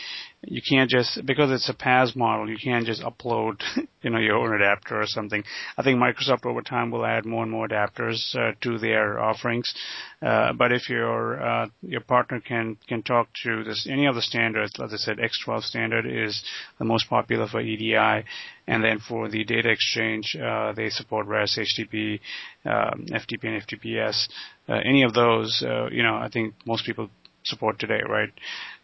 you 0.45 0.61
can't 0.69 0.91
just 0.91 1.25
because 1.25 1.51
it's 1.53 1.69
a 1.69 1.75
PaaS 1.75 2.17
model, 2.17 2.51
you 2.51 2.57
can't 2.57 2.85
just 2.85 3.03
upload 3.03 3.63
you 4.03 4.11
know 4.11 4.19
your 4.19 4.37
own 4.37 4.55
adapter 4.55 5.01
or 5.01 5.07
something. 5.07 5.45
I 5.79 5.83
think 5.83 6.01
Microsoft 6.01 6.45
over 6.45 6.63
time 6.63 6.91
will 6.91 7.07
add 7.07 7.25
more 7.25 7.45
and 7.45 7.53
more 7.53 7.69
adapters 7.69 8.35
uh, 8.35 8.53
to 8.63 8.79
their 8.79 9.21
offerings. 9.21 9.73
Uh, 10.21 10.53
but 10.53 10.73
if 10.73 10.89
your 10.89 11.41
uh, 11.41 11.67
your 11.83 12.01
partner 12.01 12.41
can 12.41 12.77
can 12.89 13.03
talk 13.03 13.29
to 13.45 13.63
this 13.63 13.87
any 13.89 14.07
of 14.07 14.17
the 14.17 14.23
standards, 14.23 14.73
as 14.83 14.93
I 14.93 14.97
said, 14.97 15.19
X12 15.19 15.63
standard 15.63 16.07
is 16.07 16.43
the 16.79 16.85
most 16.85 17.09
popular 17.09 17.47
for 17.47 17.61
EDI, 17.61 18.25
and 18.67 18.83
then 18.83 18.99
for 18.99 19.29
the 19.29 19.45
data 19.45 19.71
exchange, 19.71 20.37
uh, 20.37 20.73
they 20.73 20.91
support 20.91 21.27
REST, 21.27 21.59
HTTP, 21.59 22.19
um, 22.65 23.07
FTP, 23.11 23.45
and 23.45 23.63
FTPS. 23.63 24.29
Uh, 24.69 24.81
any 24.85 25.03
of 25.05 25.15
those, 25.15 25.63
uh, 25.65 25.89
you 25.91 26.03
know, 26.03 26.17
I 26.17 26.29
think 26.33 26.55
most 26.67 26.85
people 26.85 27.11
support 27.45 27.79
today, 27.79 28.01
right? 28.09 28.31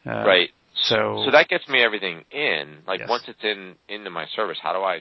right. 0.04 0.50
So, 0.84 1.22
so 1.24 1.30
that 1.32 1.48
gets 1.48 1.68
me 1.68 1.82
everything 1.82 2.24
in. 2.30 2.78
Like 2.86 3.00
yes. 3.00 3.08
once 3.08 3.24
it's 3.26 3.42
in 3.42 3.74
into 3.88 4.10
my 4.10 4.26
service, 4.34 4.58
how 4.62 4.72
do 4.72 4.80
I 4.80 5.00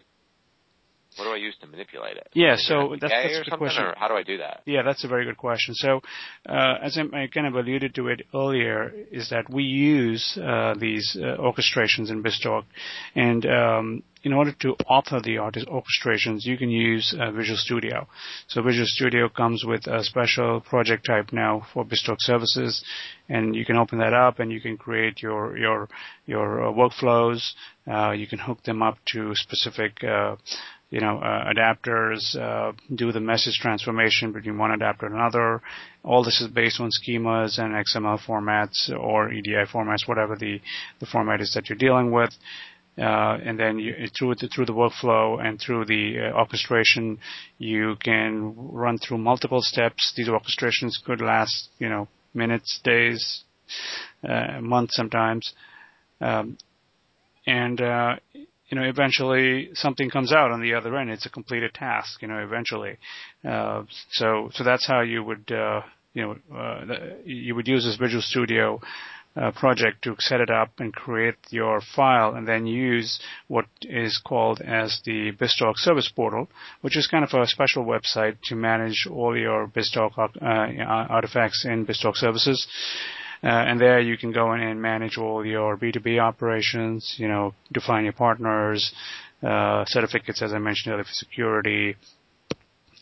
What 1.17 1.25
do 1.25 1.31
I 1.31 1.37
use 1.37 1.55
to 1.61 1.67
manipulate 1.67 2.17
it? 2.17 2.29
Yeah, 2.33 2.55
so 2.57 2.95
that's, 2.99 3.11
that's 3.11 3.37
a 3.39 3.49
good 3.49 3.57
question. 3.57 3.83
Or 3.83 3.95
how 3.97 4.07
do 4.07 4.13
I 4.13 4.23
do 4.23 4.37
that? 4.37 4.61
Yeah, 4.65 4.83
that's 4.83 5.03
a 5.03 5.07
very 5.07 5.25
good 5.25 5.37
question. 5.37 5.73
So, 5.73 6.01
uh, 6.47 6.75
as 6.81 6.97
I, 6.97 7.27
kind 7.27 7.47
of 7.47 7.55
alluded 7.55 7.95
to 7.95 8.07
it 8.07 8.21
earlier, 8.33 8.93
is 9.11 9.29
that 9.29 9.49
we 9.49 9.63
use 9.63 10.37
uh, 10.41 10.75
these 10.79 11.17
uh, 11.19 11.37
orchestrations 11.41 12.09
in 12.09 12.23
BizTalk, 12.23 12.65
and 13.15 13.45
um, 13.45 14.03
in 14.23 14.33
order 14.33 14.51
to 14.51 14.75
author 14.87 15.21
the 15.21 15.37
artist 15.37 15.67
orchestrations, 15.67 16.45
you 16.45 16.57
can 16.57 16.69
use 16.69 17.15
uh, 17.19 17.31
Visual 17.31 17.57
Studio. 17.57 18.07
So 18.47 18.61
Visual 18.61 18.85
Studio 18.87 19.29
comes 19.29 19.63
with 19.65 19.87
a 19.87 20.03
special 20.03 20.59
project 20.59 21.05
type 21.05 21.31
now 21.31 21.65
for 21.73 21.85
BizTalk 21.85 22.17
services, 22.19 22.83
and 23.29 23.55
you 23.55 23.65
can 23.65 23.77
open 23.77 23.99
that 23.99 24.13
up 24.13 24.39
and 24.39 24.51
you 24.51 24.59
can 24.59 24.77
create 24.77 25.21
your 25.21 25.57
your 25.57 25.87
your 26.25 26.67
uh, 26.67 26.71
workflows. 26.71 27.51
Uh, 27.89 28.11
you 28.11 28.27
can 28.27 28.39
hook 28.39 28.61
them 28.63 28.81
up 28.81 28.97
to 29.13 29.31
specific 29.35 30.03
uh, 30.03 30.35
you 30.89 31.01
know, 31.01 31.19
uh, 31.19 31.51
adapters, 31.51 32.35
uh, 32.35 32.71
do 32.95 33.11
the 33.11 33.19
message 33.19 33.55
transformation 33.61 34.31
between 34.31 34.57
one 34.57 34.71
adapter 34.71 35.05
and 35.05 35.15
another. 35.15 35.61
All 36.03 36.23
this 36.23 36.39
is 36.39 36.47
based 36.47 36.79
on 36.79 36.89
schemas 36.91 37.59
and 37.59 37.73
XML 37.73 38.19
formats 38.25 38.89
or 38.97 39.31
EDI 39.31 39.65
formats, 39.71 40.07
whatever 40.07 40.37
the, 40.37 40.61
the 40.99 41.05
format 41.05 41.41
is 41.41 41.53
that 41.55 41.69
you're 41.69 41.77
dealing 41.77 42.11
with. 42.11 42.33
Uh, 42.97 43.37
and 43.45 43.59
then 43.59 43.77
you, 43.77 43.93
through 44.17 44.33
the, 44.35 44.47
through 44.47 44.65
the 44.65 44.73
workflow 44.73 45.45
and 45.45 45.59
through 45.59 45.85
the 45.85 46.17
uh, 46.17 46.37
orchestration, 46.37 47.19
you 47.59 47.95
can 48.01 48.55
run 48.57 48.97
through 48.97 49.17
multiple 49.17 49.61
steps. 49.61 50.13
These 50.15 50.29
orchestrations 50.29 50.93
could 51.05 51.21
last, 51.21 51.69
you 51.77 51.89
know, 51.89 52.07
minutes, 52.33 52.79
days, 52.83 53.43
uh, 54.27 54.61
months 54.61 54.95
sometimes. 54.95 55.53
Um, 56.21 56.57
and 57.45 57.79
uh, 57.79 58.15
you 58.69 58.77
know, 58.77 58.83
eventually 58.83 59.69
something 59.73 60.09
comes 60.09 60.33
out 60.33 60.51
on 60.51 60.61
the 60.61 60.73
other 60.73 60.95
end. 60.97 61.09
It's 61.09 61.25
a 61.25 61.29
completed 61.29 61.73
task, 61.73 62.21
you 62.21 62.27
know, 62.27 62.39
eventually. 62.39 62.97
Uh, 63.47 63.83
so, 64.11 64.49
so 64.53 64.63
that's 64.63 64.85
how 64.85 65.01
you 65.01 65.23
would, 65.23 65.51
uh, 65.51 65.81
you 66.13 66.23
know, 66.23 66.57
uh, 66.57 66.85
you 67.23 67.55
would 67.55 67.67
use 67.67 67.85
this 67.85 67.95
Visual 67.95 68.21
Studio 68.21 68.81
uh, 69.37 69.51
project 69.51 70.03
to 70.03 70.15
set 70.19 70.41
it 70.41 70.49
up 70.49 70.71
and 70.79 70.93
create 70.93 71.35
your 71.49 71.79
file 71.95 72.33
and 72.33 72.47
then 72.47 72.65
use 72.65 73.19
what 73.47 73.65
is 73.83 74.19
called 74.25 74.59
as 74.61 74.99
the 75.05 75.31
BizTalk 75.33 75.75
Service 75.75 76.11
Portal, 76.13 76.49
which 76.81 76.97
is 76.97 77.07
kind 77.07 77.23
of 77.23 77.29
a 77.39 77.45
special 77.45 77.85
website 77.85 78.37
to 78.45 78.55
manage 78.55 79.07
all 79.09 79.37
your 79.37 79.67
BizTalk 79.67 80.17
uh, 80.17 80.83
artifacts 81.09 81.65
in 81.65 81.85
BizTalk 81.85 82.15
services. 82.15 82.67
Uh, 83.43 83.47
and 83.47 83.79
there 83.79 83.99
you 83.99 84.17
can 84.17 84.31
go 84.31 84.53
in 84.53 84.61
and 84.61 84.81
manage 84.81 85.17
all 85.17 85.45
your 85.45 85.77
B2B 85.77 86.19
operations, 86.19 87.15
you 87.17 87.27
know, 87.27 87.53
define 87.71 88.03
your 88.03 88.13
partners, 88.13 88.93
uh, 89.43 89.85
certificates, 89.85 90.41
as 90.41 90.53
I 90.53 90.59
mentioned 90.59 90.93
earlier, 90.93 91.03
for 91.03 91.13
security, 91.13 91.95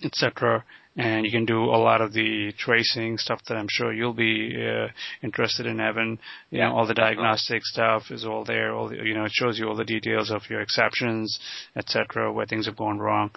etc 0.04 0.64
and 0.98 1.26
you 1.26 1.32
can 1.32 1.46
do 1.46 1.66
a 1.66 1.78
lot 1.78 2.02
of 2.02 2.14
the 2.14 2.54
tracing 2.58 3.18
stuff 3.18 3.42
that 3.48 3.56
I'm 3.58 3.68
sure 3.70 3.92
you'll 3.92 4.14
be 4.14 4.56
uh, 4.56 4.88
interested 5.22 5.66
in, 5.66 5.82
Evan. 5.82 6.20
You 6.52 6.60
yeah, 6.60 6.70
know, 6.70 6.78
all 6.78 6.88
the 6.88 6.94
diagnostic 6.94 7.64
stuff 7.66 8.04
is 8.12 8.26
all 8.26 8.46
there. 8.46 8.74
All 8.74 8.88
the, 8.88 8.96
you 8.96 9.14
know, 9.14 9.26
it 9.26 9.32
shows 9.34 9.60
you 9.60 9.68
all 9.68 9.76
the 9.76 9.84
details 9.84 10.32
of 10.32 10.44
your 10.50 10.62
exceptions, 10.62 11.38
etc., 11.76 12.32
where 12.32 12.46
things 12.46 12.66
have 12.68 12.78
gone 12.78 13.00
wrong, 13.00 13.32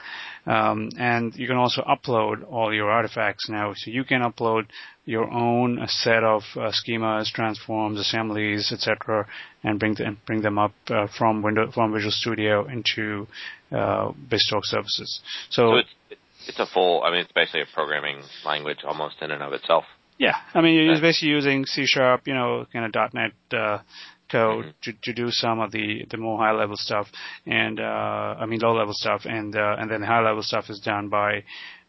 um, 0.46 0.90
and 0.98 1.34
you 1.34 1.48
can 1.48 1.56
also 1.56 1.82
upload 1.82 2.48
all 2.48 2.72
your 2.72 2.90
artifacts 2.90 3.48
now. 3.48 3.72
So 3.74 3.90
you 3.90 4.04
can 4.04 4.22
upload 4.22 4.66
your 5.04 5.28
own 5.28 5.80
set 5.88 6.22
of 6.22 6.42
uh, 6.54 6.70
schemas, 6.70 7.26
transforms, 7.32 7.98
assemblies, 7.98 8.70
etc., 8.72 9.26
and 9.64 9.80
bring 9.80 9.94
them 9.94 10.18
bring 10.26 10.42
them 10.42 10.58
up 10.58 10.74
uh, 10.90 11.08
from 11.16 11.42
from 11.74 11.92
Visual 11.92 12.12
Studio 12.12 12.68
into 12.68 13.26
uh, 13.72 14.12
BizTalk 14.30 14.62
services. 14.62 15.20
So, 15.50 15.72
so 15.72 15.76
it's, 15.76 16.20
it's 16.48 16.58
a 16.58 16.66
full. 16.66 17.02
I 17.04 17.10
mean, 17.10 17.20
it's 17.20 17.32
basically 17.32 17.62
a 17.62 17.74
programming 17.74 18.22
language 18.44 18.78
almost 18.84 19.16
in 19.20 19.30
and 19.30 19.42
of 19.42 19.52
itself. 19.52 19.84
Yeah, 20.18 20.34
I 20.52 20.60
mean, 20.60 20.74
you're 20.74 21.00
basically 21.00 21.28
using 21.28 21.64
C 21.64 21.84
sharp, 21.86 22.26
you 22.26 22.34
know, 22.34 22.66
kind 22.72 22.84
of 22.84 23.14
.NET 23.14 23.32
uh, 23.52 23.78
code 24.30 24.64
mm-hmm. 24.64 24.70
to, 24.82 24.92
to 25.04 25.12
do 25.12 25.30
some 25.30 25.60
of 25.60 25.70
the 25.70 26.04
the 26.10 26.16
more 26.16 26.38
high 26.38 26.52
level 26.52 26.76
stuff, 26.76 27.06
and 27.46 27.78
uh, 27.78 28.34
I 28.38 28.46
mean 28.46 28.60
low 28.60 28.74
level 28.74 28.94
stuff, 28.94 29.22
and 29.24 29.54
uh, 29.54 29.76
and 29.78 29.90
then 29.90 30.00
the 30.00 30.06
high 30.06 30.22
level 30.22 30.42
stuff 30.42 30.70
is 30.70 30.80
done 30.80 31.08
by 31.08 31.44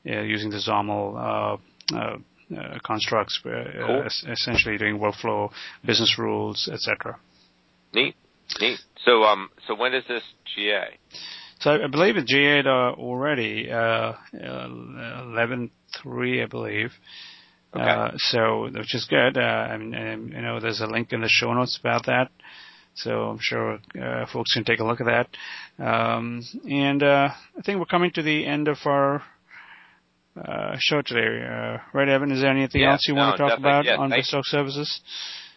uh, 0.07 0.21
using 0.21 0.49
the 0.49 0.57
XAML. 0.57 1.57
Uh, 1.91 1.95
uh, 1.95 2.17
uh, 2.55 2.79
constructs, 2.83 3.39
uh, 3.45 3.49
cool. 3.85 4.07
essentially 4.31 4.75
doing 4.75 4.97
workflow, 4.97 5.51
business 5.85 6.17
rules, 6.17 6.67
etc. 6.73 7.15
Neat, 7.93 8.15
neat. 8.59 8.79
So, 9.05 9.21
um, 9.21 9.51
so 9.67 9.75
when 9.75 9.93
is 9.93 10.03
this 10.07 10.23
GA? 10.55 10.97
So 11.59 11.71
I 11.71 11.87
believe 11.87 12.15
it's 12.15 12.31
GA 12.31 12.63
already, 12.65 13.69
uh, 13.69 14.13
11.3, 14.33 16.43
I 16.43 16.45
believe. 16.45 16.91
Okay. 17.75 17.83
Uh, 17.83 18.11
so, 18.17 18.69
which 18.73 18.95
is 18.95 19.05
good. 19.09 19.37
Uh, 19.37 19.41
I 19.41 19.77
mean, 19.77 19.93
and, 19.93 20.29
you 20.29 20.41
know, 20.41 20.59
there's 20.59 20.81
a 20.81 20.87
link 20.87 21.11
in 21.11 21.21
the 21.21 21.27
show 21.27 21.53
notes 21.53 21.77
about 21.79 22.05
that. 22.05 22.29
So 22.95 23.11
I'm 23.11 23.39
sure 23.41 23.79
uh, 24.01 24.25
folks 24.31 24.53
can 24.53 24.63
take 24.63 24.79
a 24.79 24.85
look 24.85 25.01
at 25.01 25.07
that. 25.07 25.83
Um, 25.83 26.43
and 26.69 27.03
uh, 27.03 27.29
I 27.57 27.61
think 27.61 27.79
we're 27.79 27.85
coming 27.85 28.11
to 28.11 28.23
the 28.23 28.45
end 28.45 28.67
of 28.67 28.77
our 28.85 29.21
uh, 30.35 30.75
show 30.79 31.01
today. 31.01 31.45
Uh, 31.45 31.77
right, 31.93 32.09
Evan? 32.09 32.31
Is 32.31 32.41
there 32.41 32.51
anything 32.51 32.81
yeah, 32.81 32.93
else 32.93 33.07
you 33.07 33.15
no, 33.15 33.21
want 33.21 33.37
to 33.37 33.43
talk 33.43 33.59
about 33.59 33.85
yes, 33.85 33.97
on 33.99 34.11
BizTalk 34.11 34.45
services? 34.45 35.01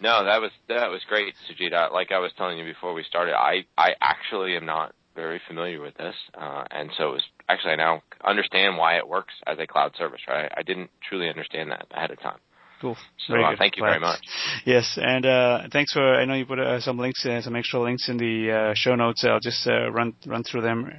No, 0.01 0.25
that 0.25 0.41
was 0.41 0.51
that 0.69 0.91
was 0.91 1.01
great, 1.09 1.35
Sujit. 1.49 1.93
Like 1.93 2.11
I 2.11 2.19
was 2.19 2.33
telling 2.37 2.59
you 2.59 2.65
before 2.65 2.93
we 2.93 3.05
started, 3.05 3.35
I 3.35 3.65
I 3.79 3.91
actually 4.01 4.57
am 4.57 4.67
not 4.67 4.95
very 5.15 5.41
familiar 5.47 5.81
with 5.81 5.95
this, 5.95 6.15
uh, 6.35 6.65
and 6.71 6.91
so 6.97 7.11
it 7.11 7.13
was 7.13 7.23
actually 7.49 7.73
I 7.73 7.77
now 7.77 8.03
understand 8.25 8.77
why 8.77 8.97
it 8.97 9.09
works 9.09 9.35
as 9.47 9.59
a 9.59 9.67
cloud 9.67 9.93
service. 9.97 10.21
Right, 10.29 10.51
I 10.57 10.63
didn't 10.63 10.91
truly 11.09 11.29
understand 11.29 11.71
that 11.71 11.87
ahead 11.91 12.11
of 12.11 12.21
time. 12.21 12.39
Cool. 12.83 12.97
So 13.29 13.35
uh, 13.35 13.55
thank 13.57 13.77
you 13.77 13.85
very 13.85 14.01
much. 14.01 14.19
Yes, 14.67 14.99
and 15.01 15.25
uh, 15.25 15.69
thanks 15.73 15.93
for. 15.93 16.03
I 16.03 16.25
know 16.25 16.35
you 16.35 16.45
put 16.45 16.59
uh, 16.59 16.81
some 16.81 16.99
links, 16.99 17.25
uh, 17.25 17.41
some 17.41 17.55
extra 17.55 17.81
links 17.81 18.09
in 18.09 18.17
the 18.17 18.51
uh, 18.51 18.75
show 18.75 18.97
notes. 18.97 19.25
I'll 19.25 19.39
just 19.39 19.65
uh, 19.69 19.93
run 19.93 20.15
run 20.27 20.43
through 20.43 20.63
them 20.63 20.91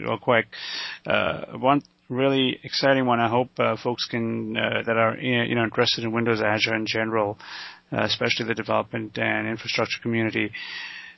real 0.00 0.18
quick. 0.18 0.46
one 1.06 1.82
really 2.08 2.58
exciting 2.64 3.06
one. 3.06 3.20
I 3.20 3.28
hope 3.28 3.50
folks 3.84 4.06
can 4.06 4.54
that 4.54 4.96
are 4.96 5.16
you 5.16 5.54
know 5.54 5.62
interested 5.62 6.02
in 6.02 6.10
Windows 6.10 6.42
Azure 6.42 6.74
in 6.74 6.86
general, 6.86 7.38
especially 7.92 8.46
the 8.46 8.54
development 8.54 9.16
and 9.16 9.46
infrastructure 9.46 10.00
community. 10.02 10.50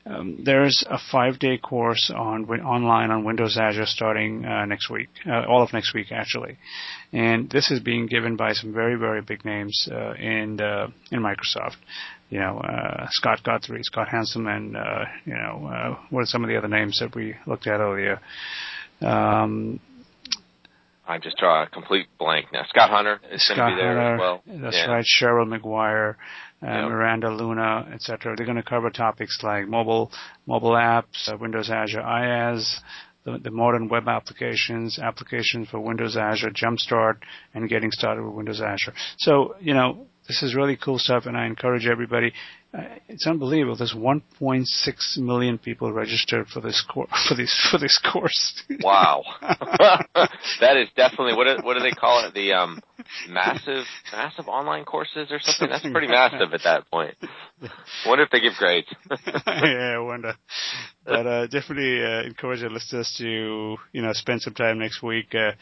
Um, 0.06 0.42
there's 0.44 0.82
a 0.88 0.98
five-day 1.12 1.58
course 1.58 2.10
on 2.14 2.46
online 2.48 3.10
on 3.10 3.22
Windows 3.22 3.58
Azure 3.60 3.84
starting 3.84 4.46
uh, 4.46 4.64
next 4.64 4.88
week, 4.88 5.08
uh, 5.26 5.44
all 5.46 5.62
of 5.62 5.72
next 5.74 5.92
week 5.94 6.10
actually, 6.10 6.56
and 7.12 7.50
this 7.50 7.70
is 7.70 7.80
being 7.80 8.06
given 8.06 8.36
by 8.36 8.54
some 8.54 8.72
very 8.72 8.96
very 8.96 9.20
big 9.20 9.44
names 9.44 9.88
uh, 9.92 10.12
in 10.14 10.58
in 11.10 11.20
Microsoft. 11.20 11.76
You 12.30 12.38
know, 12.38 12.58
uh, 12.58 13.08
Scott 13.10 13.42
Guthrie, 13.42 13.82
Scott 13.82 14.08
Hanselman, 14.08 14.56
and 14.56 14.76
uh, 14.76 15.04
you 15.26 15.34
know 15.34 15.66
uh, 15.66 15.98
what 16.08 16.22
are 16.22 16.26
some 16.26 16.44
of 16.44 16.48
the 16.48 16.56
other 16.56 16.68
names 16.68 16.98
that 17.00 17.14
we 17.14 17.34
looked 17.46 17.66
at 17.66 17.80
earlier. 17.80 18.20
Um, 19.02 19.80
I 21.10 21.18
just 21.18 21.38
draw 21.38 21.64
a 21.64 21.66
complete 21.66 22.06
blank 22.20 22.52
now. 22.52 22.64
Scott 22.68 22.90
Hunter 22.90 23.20
is 23.32 23.44
going 23.48 23.58
to 23.58 23.76
be 23.76 23.82
there 23.82 23.96
Hunter, 23.96 24.14
as 24.14 24.18
well. 24.20 24.42
That's 24.46 24.76
yeah. 24.76 24.92
right. 24.92 25.04
Cheryl 25.04 25.48
Maguire, 25.48 26.10
uh, 26.10 26.16
yep. 26.62 26.88
Miranda 26.88 27.30
Luna, 27.30 27.88
etc. 27.92 28.34
They're 28.36 28.46
going 28.46 28.56
to 28.56 28.62
cover 28.62 28.90
topics 28.90 29.38
like 29.42 29.66
mobile 29.68 30.10
mobile 30.46 30.72
apps, 30.72 31.28
uh, 31.28 31.36
Windows 31.36 31.70
Azure 31.70 32.00
IaaS, 32.00 32.80
the, 33.24 33.38
the, 33.38 33.50
modern 33.50 33.88
web 33.88 34.08
applications, 34.08 34.98
applications 34.98 35.68
for 35.68 35.80
Windows 35.80 36.16
Azure, 36.16 36.50
Jumpstart, 36.50 37.18
and 37.54 37.68
getting 37.68 37.90
started 37.90 38.24
with 38.24 38.34
Windows 38.34 38.60
Azure. 38.60 38.94
So, 39.18 39.56
you 39.60 39.74
know, 39.74 40.06
this 40.30 40.42
is 40.42 40.54
really 40.54 40.76
cool 40.76 40.98
stuff, 40.98 41.26
and 41.26 41.36
I 41.36 41.46
encourage 41.46 41.86
everybody. 41.86 42.32
Uh, 42.72 42.82
it's 43.08 43.26
unbelievable. 43.26 43.76
There's 43.76 43.94
1.6 43.94 44.64
million 45.18 45.58
people 45.58 45.92
registered 45.92 46.46
for 46.46 46.60
this 46.60 46.84
course. 46.88 47.10
For 47.28 47.34
this 47.34 47.68
for 47.70 47.78
this 47.78 47.98
course. 48.12 48.62
wow, 48.80 49.24
that 49.42 50.76
is 50.76 50.88
definitely 50.96 51.34
what 51.34 51.44
do, 51.44 51.64
what 51.64 51.74
do 51.74 51.80
they 51.80 51.90
call 51.90 52.24
it? 52.24 52.34
The 52.34 52.52
um, 52.52 52.80
massive 53.28 53.84
massive 54.12 54.48
online 54.48 54.84
courses 54.84 55.28
or 55.30 55.38
something. 55.40 55.68
That's 55.68 55.82
pretty 55.82 56.06
massive 56.20 56.52
at 56.52 56.62
that 56.64 56.90
point. 56.90 57.14
Wonder 58.06 58.24
if 58.24 58.30
they 58.30 58.40
give 58.40 58.54
grades. 58.58 58.86
yeah, 59.46 59.94
I 59.96 59.98
wonder. 59.98 60.34
But 61.04 61.26
uh, 61.26 61.46
definitely 61.46 62.02
uh, 62.02 62.22
encourage 62.22 62.62
our 62.62 62.70
listeners 62.70 63.14
to 63.18 63.76
you 63.92 64.02
know 64.02 64.12
spend 64.12 64.42
some 64.42 64.54
time 64.54 64.78
next 64.78 65.02
week 65.02 65.34
uh, 65.34 65.52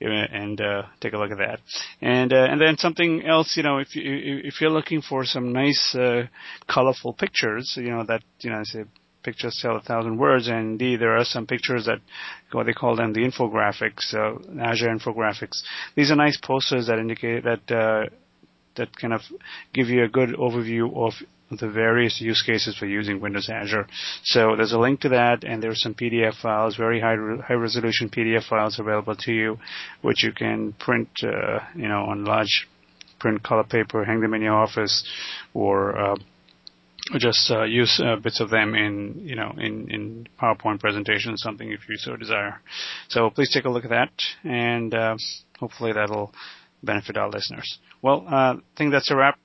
and 0.00 0.60
uh, 0.60 0.82
take 1.00 1.12
a 1.12 1.18
look 1.18 1.30
at 1.30 1.38
that. 1.38 1.60
And 2.00 2.32
uh, 2.32 2.46
and 2.50 2.60
then 2.60 2.76
something 2.76 3.24
else, 3.24 3.56
you 3.56 3.62
know, 3.62 3.78
if 3.78 3.94
you 3.96 4.02
if 4.44 4.60
you're 4.60 4.70
looking 4.70 5.02
for 5.02 5.24
some 5.24 5.52
nice 5.52 5.94
uh, 5.94 6.26
colorful 6.68 7.12
pictures, 7.12 7.74
you 7.76 7.90
know 7.90 8.04
that 8.04 8.22
you 8.40 8.50
know 8.50 8.58
I 8.58 8.64
say 8.64 8.84
pictures 9.28 9.58
tell 9.60 9.76
a 9.76 9.80
thousand 9.80 10.16
words, 10.18 10.48
and 10.48 10.58
indeed 10.72 11.00
there 11.00 11.16
are 11.16 11.24
some 11.24 11.46
pictures 11.46 11.84
that 11.86 12.00
what 12.52 12.66
they 12.66 12.72
call 12.72 12.96
them 12.96 13.12
the 13.12 13.20
infographics, 13.20 14.14
uh, 14.14 14.38
Azure 14.60 14.88
infographics. 14.88 15.62
These 15.96 16.10
are 16.10 16.16
nice 16.16 16.38
posters 16.50 16.86
that 16.86 16.98
indicate 16.98 17.44
that 17.44 17.64
uh, 17.70 18.08
that 18.76 18.96
kind 18.96 19.12
of 19.12 19.20
give 19.74 19.88
you 19.88 20.04
a 20.04 20.08
good 20.08 20.30
overview 20.30 20.84
of 20.96 21.12
the 21.50 21.68
various 21.68 22.20
use 22.20 22.42
cases 22.42 22.76
for 22.78 22.86
using 22.86 23.20
Windows 23.20 23.48
Azure. 23.52 23.86
So 24.22 24.54
there's 24.56 24.72
a 24.72 24.78
link 24.78 25.00
to 25.00 25.10
that, 25.10 25.44
and 25.44 25.62
there's 25.62 25.82
some 25.82 25.94
PDF 25.94 26.40
files, 26.40 26.76
very 26.76 27.00
high 27.00 27.16
high 27.46 27.54
resolution 27.54 28.08
PDF 28.08 28.48
files 28.48 28.78
available 28.78 29.16
to 29.16 29.32
you, 29.32 29.58
which 30.02 30.24
you 30.24 30.32
can 30.32 30.72
print, 30.74 31.08
uh, 31.22 31.60
you 31.74 31.88
know, 31.88 32.02
on 32.10 32.24
large 32.24 32.68
print 33.18 33.42
color 33.42 33.64
paper, 33.64 34.04
hang 34.04 34.20
them 34.20 34.34
in 34.34 34.42
your 34.42 34.54
office, 34.54 35.04
or 35.52 35.98
uh, 35.98 36.16
just 37.18 37.50
uh, 37.50 37.64
use 37.64 38.00
uh, 38.04 38.16
bits 38.16 38.40
of 38.40 38.50
them 38.50 38.74
in 38.74 39.20
you 39.24 39.36
know 39.36 39.54
in 39.56 39.90
in 39.90 40.28
PowerPoint 40.40 40.80
presentation 40.80 41.36
something 41.36 41.70
if 41.70 41.88
you 41.88 41.96
so 41.96 42.16
desire. 42.16 42.60
So 43.08 43.30
please 43.30 43.50
take 43.52 43.64
a 43.64 43.70
look 43.70 43.84
at 43.84 43.90
that, 43.90 44.12
and 44.44 44.94
uh, 44.94 45.16
hopefully 45.58 45.92
that'll 45.92 46.34
benefit 46.82 47.16
our 47.16 47.30
listeners. 47.30 47.78
Well, 48.02 48.24
I 48.28 48.56
think 48.76 48.92
that's 48.92 49.10
a 49.10 49.16
wrap. 49.16 49.38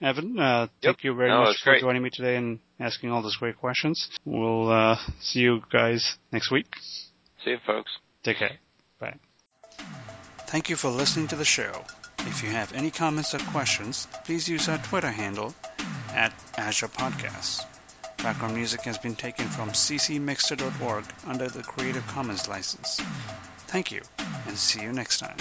Evan, 0.00 0.38
uh, 0.38 0.60
yep. 0.60 0.70
thank 0.94 1.04
you 1.04 1.14
very 1.14 1.30
no, 1.30 1.42
much 1.42 1.60
for 1.62 1.70
great. 1.70 1.80
joining 1.80 2.02
me 2.02 2.10
today 2.10 2.36
and 2.36 2.60
asking 2.78 3.10
all 3.10 3.20
those 3.20 3.36
great 3.36 3.58
questions. 3.58 4.08
We'll 4.24 4.70
uh, 4.70 4.96
see 5.20 5.40
you 5.40 5.60
guys 5.72 6.16
next 6.30 6.52
week. 6.52 6.66
See 7.44 7.50
you, 7.50 7.58
folks. 7.66 7.90
Take 8.22 8.38
care. 8.38 8.58
Bye. 9.00 9.16
Thank 10.46 10.70
you 10.70 10.76
for 10.76 10.88
listening 10.88 11.28
to 11.28 11.36
the 11.36 11.44
show. 11.44 11.84
If 12.20 12.44
you 12.44 12.50
have 12.50 12.72
any 12.74 12.90
comments 12.90 13.34
or 13.34 13.38
questions, 13.38 14.06
please 14.24 14.48
use 14.48 14.68
our 14.68 14.78
Twitter 14.78 15.10
handle 15.10 15.54
at 16.14 16.32
Azure 16.56 16.88
Podcasts. 16.88 17.64
Background 18.22 18.54
music 18.54 18.82
has 18.82 18.98
been 18.98 19.14
taken 19.14 19.46
from 19.46 19.70
ccmixter.org 19.70 21.04
under 21.26 21.48
the 21.48 21.62
Creative 21.62 22.06
Commons 22.06 22.48
license. 22.48 23.00
Thank 23.68 23.92
you, 23.92 24.02
and 24.46 24.56
see 24.56 24.82
you 24.82 24.92
next 24.92 25.18
time. 25.18 25.36